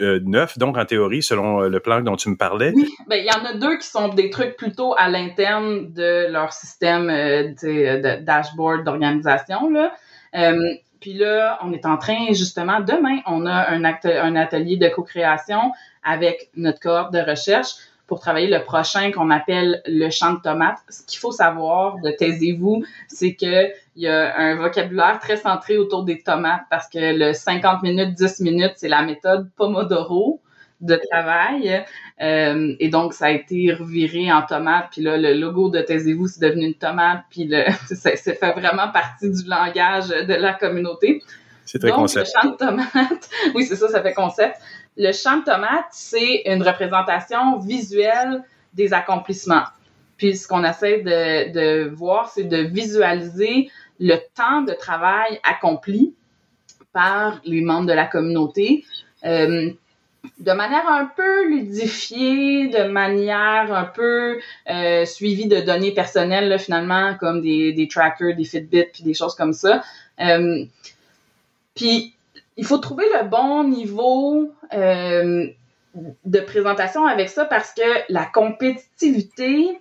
[0.00, 2.72] euh, neuf, donc en théorie, selon euh, le plan dont tu me parlais.
[2.72, 6.30] Oui, ben, il y en a deux qui sont des trucs plutôt à l'interne de
[6.30, 9.72] leur système euh, de dashboard d'organisation.
[11.00, 13.84] Puis là, on est en train, justement, demain, on a un,
[14.36, 15.72] atelier de co-création
[16.02, 17.74] avec notre cohorte de recherche
[18.06, 20.78] pour travailler le prochain qu'on appelle le champ de tomates.
[20.88, 25.76] Ce qu'il faut savoir de Taisez-vous, c'est que il y a un vocabulaire très centré
[25.76, 30.40] autour des tomates parce que le 50 minutes, 10 minutes, c'est la méthode Pomodoro
[30.80, 31.84] de travail.
[32.20, 34.88] Euh, et donc, ça a été reviré en tomate.
[34.92, 37.22] Puis là, le logo de Taisez-vous, c'est devenu une tomate.
[37.30, 37.64] Puis le,
[37.94, 41.22] ça, fait vraiment partie du langage de la communauté.
[41.64, 44.56] C'est très donc, Le champ de tomate, oui, c'est ça, ça fait concept.
[44.96, 48.42] Le champ de tomate, c'est une représentation visuelle
[48.72, 49.64] des accomplissements.
[50.16, 56.14] Puis ce qu'on essaie de, de voir, c'est de visualiser le temps de travail accompli
[56.92, 58.84] par les membres de la communauté.
[59.24, 59.70] Euh,
[60.38, 64.38] de manière un peu ludifiée, de manière un peu
[64.70, 69.34] euh, suivie de données personnelles, finalement, comme des, des trackers, des Fitbit, puis des choses
[69.34, 69.82] comme ça.
[70.20, 70.64] Euh,
[71.74, 72.14] puis,
[72.56, 75.46] il faut trouver le bon niveau euh,
[76.24, 79.80] de présentation avec ça parce que la compétitivité,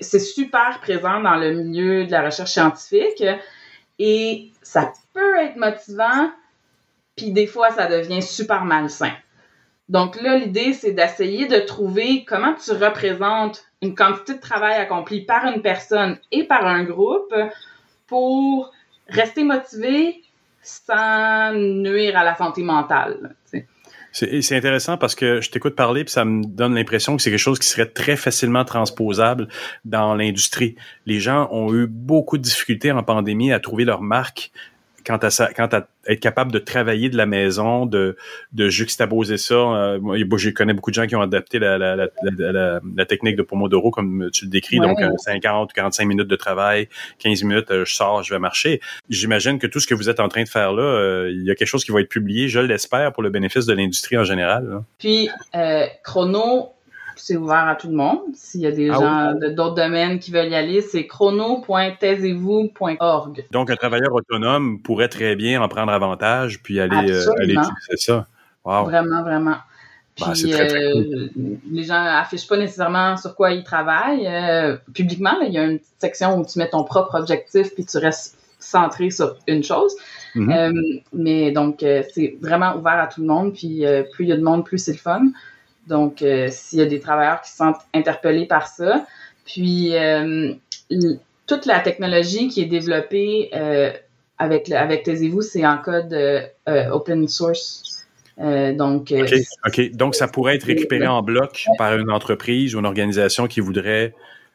[0.00, 3.24] c'est super présent dans le milieu de la recherche scientifique
[3.98, 6.32] et ça peut être motivant,
[7.16, 9.12] puis des fois, ça devient super malsain.
[9.90, 15.22] Donc là, l'idée, c'est d'essayer de trouver comment tu représentes une quantité de travail accompli
[15.22, 17.34] par une personne et par un groupe
[18.06, 18.70] pour
[19.08, 20.22] rester motivé
[20.62, 23.34] sans nuire à la santé mentale.
[24.12, 27.38] C'est intéressant parce que je t'écoute parler puis ça me donne l'impression que c'est quelque
[27.38, 29.48] chose qui serait très facilement transposable
[29.84, 30.76] dans l'industrie.
[31.06, 34.52] Les gens ont eu beaucoup de difficultés en pandémie à trouver leur marque
[35.04, 38.16] quant à ça, quant à être capable de travailler de la maison, de,
[38.52, 39.54] de juxtaposer ça.
[39.54, 43.36] Euh, moi, je connais beaucoup de gens qui ont adapté la, la, la, la, technique
[43.36, 47.70] de Pomodoro, comme tu le décris, donc 50 ou 45 minutes de travail, 15 minutes,
[47.70, 48.80] euh, je sors, je vais marcher.
[49.08, 51.50] J'imagine que tout ce que vous êtes en train de faire là, euh, il y
[51.50, 54.24] a quelque chose qui va être publié, je l'espère, pour le bénéfice de l'industrie en
[54.24, 54.82] général.
[54.98, 56.72] Puis, euh, Chrono
[57.20, 58.20] c'est ouvert à tout le monde.
[58.34, 63.44] S'il y a des ah gens d'autres domaines qui veulent y aller, c'est chrono.taisez-vous.org.
[63.50, 67.96] Donc, un travailleur autonome pourrait très bien en prendre avantage puis aller, euh, aller utiliser
[67.96, 68.26] ça.
[68.64, 69.56] Vraiment, vraiment.
[70.18, 71.28] Bah, puis, euh,
[71.70, 74.26] les gens affichent pas nécessairement sur quoi ils travaillent.
[74.26, 77.86] Euh, publiquement, il y a une petite section où tu mets ton propre objectif puis
[77.86, 79.94] tu restes centré sur une chose.
[80.34, 81.02] Mm-hmm.
[81.12, 83.54] mais donc, c'est vraiment ouvert à tout le monde.
[83.54, 85.22] Puis, plus il y a de monde, plus c'est le fun.
[85.90, 89.04] Donc, euh, s'il y a des travailleurs qui se sentent interpellés par ça,
[89.44, 90.54] puis euh,
[91.48, 93.90] toute la technologie qui est développée euh,
[94.38, 96.16] avec avec Taisez-vous, c'est en code
[96.66, 98.06] open source.
[98.38, 99.12] donc,
[99.66, 99.90] OK.
[99.90, 104.14] Donc, ça pourrait être récupéré en bloc par une entreprise ou une organisation qui voudrait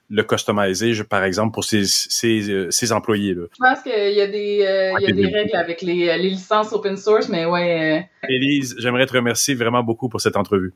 [0.09, 3.33] le customiser, par exemple, pour ses, ses, employés.
[3.33, 3.43] Là.
[3.51, 6.71] Je pense qu'il y a des, il y a des règles avec les, les, licences
[6.71, 8.07] open source, mais ouais.
[8.29, 10.73] Élise, j'aimerais te remercier vraiment beaucoup pour cette entrevue.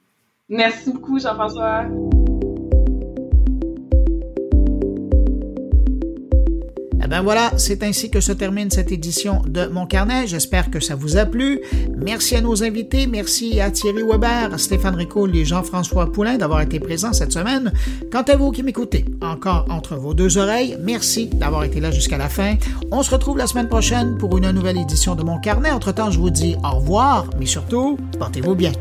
[0.50, 1.84] Merci beaucoup, Jean-François.
[7.04, 10.26] Eh ben voilà, c'est ainsi que se termine cette édition de Mon Carnet.
[10.26, 11.60] J'espère que ça vous a plu.
[11.96, 13.06] Merci à nos invités.
[13.06, 17.72] Merci à Thierry Weber, Stéphane Ricoul et Jean-François Poulain d'avoir été présents cette semaine.
[18.12, 22.18] Quant à vous qui m'écoutez, encore entre vos deux oreilles, merci d'avoir été là jusqu'à
[22.18, 22.56] la fin.
[22.92, 25.72] On se retrouve la semaine prochaine pour une nouvelle édition de Mon Carnet.
[25.72, 28.72] Entre-temps, je vous dis au revoir, mais surtout, portez-vous bien.